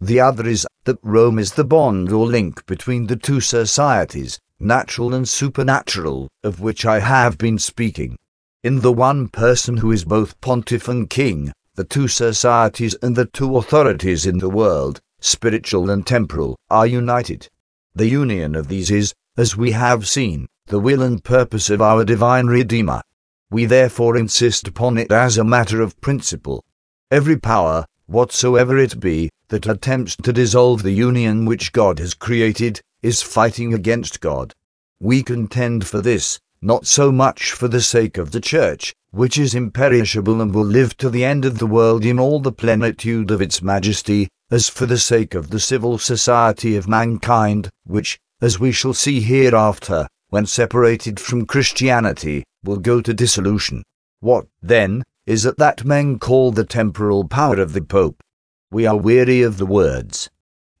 The 0.00 0.20
other 0.20 0.46
is 0.46 0.66
that 0.84 0.98
Rome 1.02 1.38
is 1.38 1.52
the 1.52 1.64
bond 1.64 2.12
or 2.12 2.26
link 2.26 2.66
between 2.66 3.06
the 3.06 3.16
two 3.16 3.40
societies, 3.40 4.38
natural 4.60 5.14
and 5.14 5.28
supernatural, 5.28 6.28
of 6.42 6.60
which 6.60 6.84
I 6.84 6.98
have 6.98 7.38
been 7.38 7.58
speaking. 7.58 8.18
In 8.62 8.80
the 8.80 8.92
one 8.92 9.28
person 9.28 9.78
who 9.78 9.92
is 9.92 10.04
both 10.04 10.40
pontiff 10.40 10.88
and 10.88 11.08
king, 11.08 11.52
the 11.76 11.84
two 11.84 12.08
societies 12.08 12.94
and 13.02 13.16
the 13.16 13.26
two 13.26 13.56
authorities 13.56 14.26
in 14.26 14.38
the 14.38 14.50
world, 14.50 15.00
spiritual 15.20 15.90
and 15.90 16.06
temporal, 16.06 16.56
are 16.70 16.86
united. 16.86 17.48
The 17.94 18.08
union 18.08 18.54
of 18.54 18.68
these 18.68 18.90
is, 18.90 19.14
as 19.36 19.56
we 19.56 19.72
have 19.72 20.08
seen, 20.08 20.46
the 20.66 20.80
will 20.80 21.02
and 21.02 21.22
purpose 21.22 21.68
of 21.68 21.82
our 21.82 22.04
divine 22.06 22.46
Redeemer. 22.46 23.02
We 23.50 23.66
therefore 23.66 24.16
insist 24.16 24.66
upon 24.66 24.96
it 24.96 25.12
as 25.12 25.36
a 25.36 25.44
matter 25.44 25.82
of 25.82 26.00
principle. 26.00 26.64
Every 27.10 27.36
power, 27.36 27.84
whatsoever 28.06 28.78
it 28.78 28.98
be, 28.98 29.28
that 29.48 29.68
attempts 29.68 30.16
to 30.16 30.32
dissolve 30.32 30.82
the 30.82 30.92
union 30.92 31.44
which 31.44 31.72
God 31.72 31.98
has 31.98 32.14
created, 32.14 32.80
is 33.02 33.20
fighting 33.20 33.74
against 33.74 34.20
God. 34.20 34.54
We 35.00 35.22
contend 35.22 35.86
for 35.86 36.00
this, 36.00 36.40
not 36.62 36.86
so 36.86 37.12
much 37.12 37.52
for 37.52 37.68
the 37.68 37.82
sake 37.82 38.16
of 38.16 38.30
the 38.30 38.40
Church, 38.40 38.94
which 39.10 39.36
is 39.36 39.54
imperishable 39.54 40.40
and 40.40 40.54
will 40.54 40.64
live 40.64 40.96
to 40.96 41.10
the 41.10 41.26
end 41.26 41.44
of 41.44 41.58
the 41.58 41.66
world 41.66 42.06
in 42.06 42.18
all 42.18 42.40
the 42.40 42.52
plenitude 42.52 43.30
of 43.30 43.42
its 43.42 43.60
majesty, 43.60 44.28
as 44.50 44.70
for 44.70 44.86
the 44.86 44.98
sake 44.98 45.34
of 45.34 45.50
the 45.50 45.60
civil 45.60 45.98
society 45.98 46.74
of 46.74 46.88
mankind, 46.88 47.68
which, 47.84 48.18
as 48.40 48.58
we 48.58 48.72
shall 48.72 48.94
see 48.94 49.20
hereafter, 49.20 50.08
when 50.34 50.46
separated 50.46 51.20
from 51.20 51.46
Christianity, 51.46 52.42
will 52.64 52.78
go 52.78 53.00
to 53.00 53.14
dissolution. 53.14 53.84
What, 54.18 54.48
then, 54.60 55.04
is 55.26 55.46
it 55.46 55.58
that 55.58 55.84
men 55.84 56.18
call 56.18 56.50
the 56.50 56.64
temporal 56.64 57.28
power 57.28 57.60
of 57.60 57.72
the 57.72 57.82
Pope? 57.82 58.20
We 58.68 58.84
are 58.84 58.96
weary 58.96 59.42
of 59.42 59.58
the 59.58 59.64
words. 59.80 60.28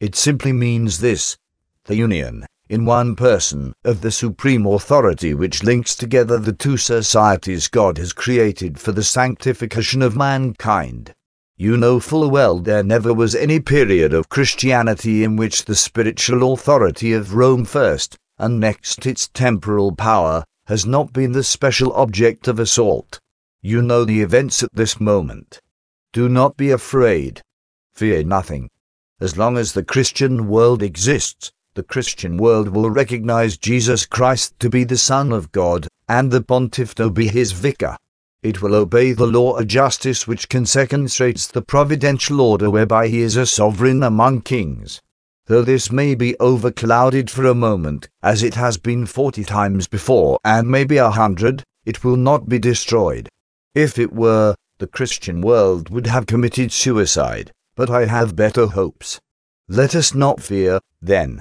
It 0.00 0.16
simply 0.16 0.52
means 0.52 0.98
this 0.98 1.36
the 1.84 1.94
union, 1.94 2.46
in 2.68 2.84
one 2.84 3.14
person, 3.14 3.74
of 3.84 4.00
the 4.00 4.10
supreme 4.10 4.66
authority 4.66 5.34
which 5.34 5.62
links 5.62 5.94
together 5.94 6.36
the 6.40 6.52
two 6.52 6.76
societies 6.76 7.68
God 7.68 7.96
has 7.98 8.12
created 8.12 8.80
for 8.80 8.90
the 8.90 9.04
sanctification 9.04 10.02
of 10.02 10.16
mankind. 10.16 11.14
You 11.56 11.76
know 11.76 12.00
full 12.00 12.28
well 12.28 12.58
there 12.58 12.82
never 12.82 13.14
was 13.14 13.36
any 13.36 13.60
period 13.60 14.12
of 14.12 14.28
Christianity 14.28 15.22
in 15.22 15.36
which 15.36 15.66
the 15.66 15.76
spiritual 15.76 16.54
authority 16.54 17.12
of 17.12 17.34
Rome 17.34 17.64
first, 17.64 18.18
and 18.38 18.58
next 18.58 19.06
its 19.06 19.28
temporal 19.28 19.92
power, 19.92 20.44
has 20.66 20.86
not 20.86 21.12
been 21.12 21.32
the 21.32 21.42
special 21.42 21.92
object 21.92 22.48
of 22.48 22.58
assault. 22.58 23.20
You 23.62 23.82
know 23.82 24.04
the 24.04 24.22
events 24.22 24.62
at 24.62 24.74
this 24.74 25.00
moment. 25.00 25.60
Do 26.12 26.28
not 26.28 26.56
be 26.56 26.70
afraid. 26.70 27.42
Fear 27.94 28.24
nothing. 28.24 28.70
As 29.20 29.36
long 29.36 29.56
as 29.56 29.72
the 29.72 29.84
Christian 29.84 30.48
world 30.48 30.82
exists, 30.82 31.52
the 31.74 31.82
Christian 31.82 32.36
world 32.36 32.68
will 32.68 32.90
recognize 32.90 33.56
Jesus 33.56 34.06
Christ 34.06 34.58
to 34.60 34.70
be 34.70 34.84
the 34.84 34.96
Son 34.96 35.32
of 35.32 35.50
God, 35.50 35.88
and 36.08 36.30
the 36.30 36.40
pontiff 36.40 36.94
to 36.96 37.10
be 37.10 37.28
his 37.28 37.52
vicar. 37.52 37.96
It 38.42 38.60
will 38.60 38.74
obey 38.74 39.12
the 39.12 39.26
law 39.26 39.56
of 39.56 39.66
justice 39.66 40.28
which 40.28 40.48
consecrates 40.48 41.46
the 41.46 41.62
providential 41.62 42.40
order 42.40 42.70
whereby 42.70 43.08
he 43.08 43.22
is 43.22 43.36
a 43.36 43.46
sovereign 43.46 44.02
among 44.02 44.42
kings. 44.42 45.00
Though 45.46 45.62
this 45.62 45.92
may 45.92 46.14
be 46.14 46.34
overclouded 46.40 47.28
for 47.28 47.44
a 47.44 47.54
moment, 47.54 48.08
as 48.22 48.42
it 48.42 48.54
has 48.54 48.78
been 48.78 49.04
forty 49.04 49.44
times 49.44 49.86
before, 49.86 50.38
and 50.42 50.68
maybe 50.68 50.96
a 50.96 51.10
hundred, 51.10 51.62
it 51.84 52.02
will 52.02 52.16
not 52.16 52.48
be 52.48 52.58
destroyed. 52.58 53.28
If 53.74 53.98
it 53.98 54.12
were, 54.12 54.54
the 54.78 54.86
Christian 54.86 55.42
world 55.42 55.90
would 55.90 56.06
have 56.06 56.26
committed 56.26 56.72
suicide, 56.72 57.52
but 57.76 57.90
I 57.90 58.06
have 58.06 58.34
better 58.34 58.66
hopes. 58.66 59.20
Let 59.68 59.94
us 59.94 60.14
not 60.14 60.42
fear, 60.42 60.80
then. 61.02 61.40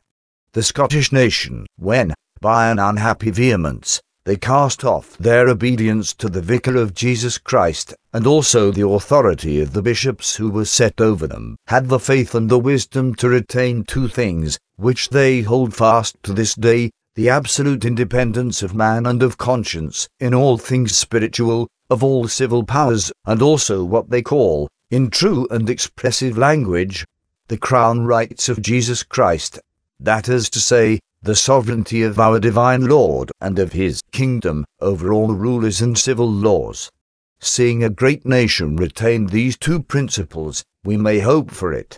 The 0.52 0.64
Scottish 0.64 1.14
nation, 1.14 1.66
when, 1.78 2.14
by 2.42 2.70
an 2.70 2.80
unhappy 2.80 3.32
vehemence, 3.32 4.02
they 4.26 4.38
cast 4.38 4.86
off 4.86 5.18
their 5.18 5.50
obedience 5.50 6.14
to 6.14 6.30
the 6.30 6.42
vicar 6.42 6.78
of 6.78 6.94
Jesus 6.94 7.38
Christ, 7.38 7.94
and 8.14 8.26
also 8.26 8.72
the 8.72 8.88
authority 8.88 9.60
of 9.60 9.74
the 9.74 9.82
bishops 9.82 10.36
who 10.36 10.50
were 10.50 10.66
set 10.66 11.02
over 11.02 11.28
them, 11.28 11.58
had 11.68 11.90
the 11.90 12.00
faith 12.00 12.34
and 12.34 12.50
the 12.50 12.60
wisdom 12.60 13.14
to 13.16 13.28
retain 13.28 13.84
two 13.84 14.08
things, 14.08 14.58
which 14.78 15.10
they 15.10 15.42
hold 15.42 15.76
fast 15.76 16.16
to 16.24 16.32
this 16.32 16.56
day, 16.56 16.92
the 17.16 17.30
absolute 17.30 17.84
independence 17.84 18.64
of 18.64 18.74
man 18.74 19.06
and 19.06 19.22
of 19.22 19.38
conscience, 19.38 20.08
in 20.20 20.34
all 20.34 20.58
things 20.58 20.98
spiritual, 20.98 21.68
of 21.90 22.04
all 22.04 22.28
civil 22.28 22.64
powers, 22.64 23.12
and 23.26 23.42
also 23.42 23.84
what 23.84 24.10
they 24.10 24.22
call, 24.22 24.70
in 24.90 25.10
true 25.10 25.48
and 25.52 25.70
expressive 25.70 26.38
language, 26.38 27.06
the 27.50 27.58
crown 27.58 28.06
rights 28.06 28.48
of 28.48 28.62
Jesus 28.62 29.04
Christ, 29.04 29.60
that 30.00 30.30
is 30.30 30.50
to 30.50 30.60
say, 30.60 31.00
the 31.24 31.36
sovereignty 31.36 32.04
of 32.04 32.20
our 32.20 32.38
divine 32.38 32.86
Lord 32.86 33.32
and 33.40 33.58
of 33.58 33.72
his 33.72 34.02
kingdom 34.12 34.66
over 34.82 35.14
all 35.14 35.34
rulers 35.34 35.82
and 35.82 35.98
civil 35.98 36.30
laws. 36.30 36.92
Seeing 37.40 37.82
a 37.82 37.90
great 37.90 38.26
nation 38.26 38.76
retain 38.76 39.28
these 39.28 39.58
two 39.58 39.82
principles, 39.82 40.66
we 40.84 40.98
may 40.98 41.20
hope 41.20 41.50
for 41.50 41.72
it. 41.72 41.98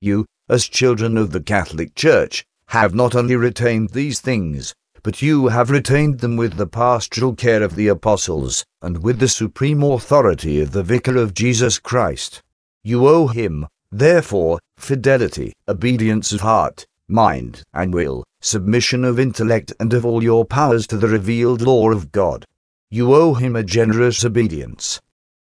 You, 0.00 0.26
as 0.48 0.66
children 0.66 1.16
of 1.16 1.30
the 1.30 1.40
Catholic 1.40 1.94
Church, 1.94 2.44
have 2.70 2.96
not 2.96 3.14
only 3.14 3.36
retained 3.36 3.90
these 3.90 4.18
things, 4.18 4.74
but 5.04 5.22
you 5.22 5.46
have 5.48 5.70
retained 5.70 6.18
them 6.18 6.36
with 6.36 6.56
the 6.56 6.66
pastoral 6.66 7.32
care 7.32 7.62
of 7.62 7.76
the 7.76 7.86
apostles, 7.86 8.64
and 8.82 9.04
with 9.04 9.20
the 9.20 9.28
supreme 9.28 9.84
authority 9.84 10.60
of 10.60 10.72
the 10.72 10.82
Vicar 10.82 11.16
of 11.16 11.32
Jesus 11.32 11.78
Christ. 11.78 12.42
You 12.82 13.06
owe 13.06 13.28
him, 13.28 13.68
therefore, 13.92 14.58
fidelity, 14.76 15.52
obedience 15.68 16.32
of 16.32 16.40
heart, 16.40 16.86
mind, 17.08 17.62
and 17.72 17.92
will, 17.92 18.24
submission 18.40 19.04
of 19.04 19.18
intellect 19.18 19.72
and 19.80 19.92
of 19.92 20.04
all 20.04 20.22
your 20.22 20.44
powers 20.44 20.86
to 20.86 20.96
the 20.96 21.08
revealed 21.08 21.62
law 21.62 21.90
of 21.90 22.12
God. 22.12 22.44
You 22.90 23.14
owe 23.14 23.34
him 23.34 23.56
a 23.56 23.62
generous 23.62 24.24
obedience. 24.24 25.00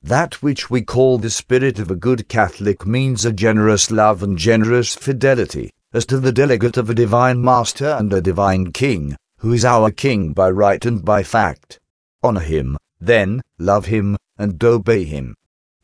That 0.03 0.43
which 0.43 0.71
we 0.71 0.83
call 0.83 1.19
the 1.19 1.31
spirit 1.31 1.79
of 1.79 1.91
a 1.91 1.97
good 1.97 2.29
Catholic 2.29 2.87
means 2.87 3.25
a 3.25 3.33
generous 3.33 3.91
love 3.91 4.23
and 4.23 4.39
generous 4.39 4.95
fidelity, 4.95 5.71
as 5.93 6.07
to 6.07 6.21
the 6.21 6.33
delegate 6.33 6.77
of 6.77 6.89
a 6.89 6.95
divine 6.95 7.43
master 7.43 7.97
and 7.99 8.13
a 8.13 8.21
divine 8.21 8.73
king, 8.73 9.17
who 9.39 9.53
is 9.53 9.65
our 9.65 9.91
king 9.91 10.33
by 10.33 10.51
right 10.51 10.85
and 10.85 11.05
by 11.05 11.23
fact. 11.23 11.79
Honor 12.23 12.41
him, 12.41 12.77
then, 13.01 13.41
love 13.59 13.87
him, 13.87 14.17
and 14.37 14.63
obey 14.63 15.05
him. 15.05 15.35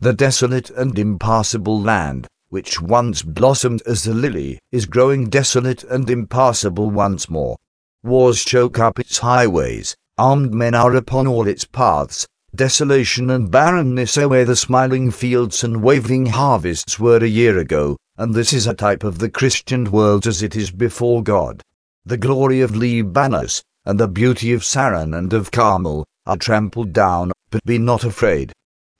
The 0.01 0.13
desolate 0.13 0.71
and 0.71 0.99
impassable 0.99 1.81
land, 1.81 2.27
which 2.55 2.81
once 2.81 3.21
blossomed 3.21 3.83
as 3.85 4.05
the 4.05 4.15
lily, 4.15 4.61
is 4.71 4.87
growing 4.87 5.29
desolate 5.29 5.83
and 5.83 6.09
impassable 6.09 6.89
once 6.89 7.29
more. 7.29 7.57
Wars 8.05 8.45
choke 8.45 8.79
up 8.79 9.01
its 9.01 9.19
highways, 9.19 9.97
armed 10.19 10.55
men 10.55 10.73
are 10.73 10.95
upon 10.95 11.27
all 11.27 11.49
its 11.49 11.65
paths, 11.65 12.29
desolation 12.55 13.29
and 13.29 13.51
barrenness 13.51 14.17
are 14.17 14.29
where 14.29 14.45
the 14.45 14.55
smiling 14.55 15.11
fields 15.11 15.65
and 15.65 15.83
waving 15.83 16.27
harvests 16.27 16.97
were 16.97 17.17
a 17.17 17.27
year 17.27 17.59
ago, 17.59 17.97
and 18.19 18.33
this 18.33 18.53
is 18.53 18.69
a 18.69 18.73
type 18.73 19.03
of 19.03 19.19
the 19.19 19.29
Christian 19.29 19.91
world 19.91 20.25
as 20.25 20.41
it 20.41 20.55
is 20.55 20.71
before 20.71 21.25
God. 21.25 21.61
The 22.07 22.17
glory 22.17 22.61
of 22.61 22.77
Libanus, 22.77 23.65
and 23.85 23.99
the 23.99 24.07
beauty 24.07 24.53
of 24.53 24.63
Saron 24.63 25.13
and 25.19 25.33
of 25.33 25.51
Carmel, 25.51 26.07
are 26.25 26.37
trampled 26.37 26.93
down, 26.93 27.33
but 27.51 27.65
be 27.65 27.79
not 27.79 28.05
afraid. 28.05 28.53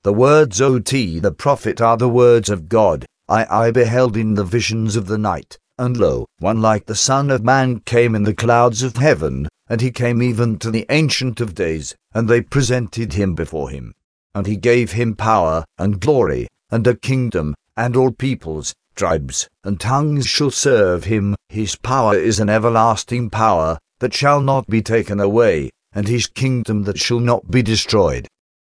The 0.03 0.11
words 0.11 0.59
O.T. 0.59 1.19
the 1.19 1.31
prophet 1.31 1.79
are 1.79 1.95
the 1.95 2.09
words 2.09 2.49
of 2.49 2.67
God, 2.67 3.05
I, 3.27 3.65
I 3.67 3.71
beheld 3.71 4.15
in 4.15 4.35
the 4.35 4.43
visions 4.43 4.95
of 4.95 5.07
the 5.07 5.17
night, 5.17 5.57
and 5.79 5.97
lo, 5.97 6.27
one 6.39 6.61
like 6.61 6.85
the 6.85 6.95
Son 6.95 7.31
of 7.31 7.43
Man 7.43 7.79
came 7.79 8.13
in 8.13 8.23
the 8.23 8.35
clouds 8.35 8.83
of 8.83 8.97
heaven, 8.97 9.47
and 9.67 9.81
he 9.81 9.89
came 9.89 10.21
even 10.21 10.59
to 10.59 10.69
the 10.69 10.85
Ancient 10.89 11.41
of 11.41 11.55
Days, 11.55 11.95
and 12.13 12.27
they 12.27 12.41
presented 12.41 13.13
him 13.13 13.33
before 13.33 13.71
him. 13.71 13.95
And 14.35 14.45
he 14.45 14.55
gave 14.55 14.91
him 14.91 15.15
power, 15.15 15.65
and 15.79 15.99
glory, 15.99 16.47
and 16.69 16.85
a 16.85 16.95
kingdom, 16.95 17.55
and 17.75 17.95
all 17.95 18.11
peoples, 18.11 18.75
tribes, 18.95 19.49
and 19.63 19.79
tongues 19.79 20.27
shall 20.27 20.51
serve 20.51 21.05
him. 21.05 21.35
His 21.49 21.75
power 21.75 22.15
is 22.15 22.39
an 22.39 22.49
everlasting 22.49 23.31
power, 23.31 23.79
that 23.99 24.13
shall 24.13 24.41
not 24.41 24.67
be 24.67 24.81
taken 24.81 25.19
away, 25.19 25.71
and 25.93 26.07
his 26.07 26.27
kingdom 26.27 26.83
that 26.83 26.99
shall 26.99 27.19
not 27.19 27.49
be 27.49 27.63
destroyed. 27.63 28.27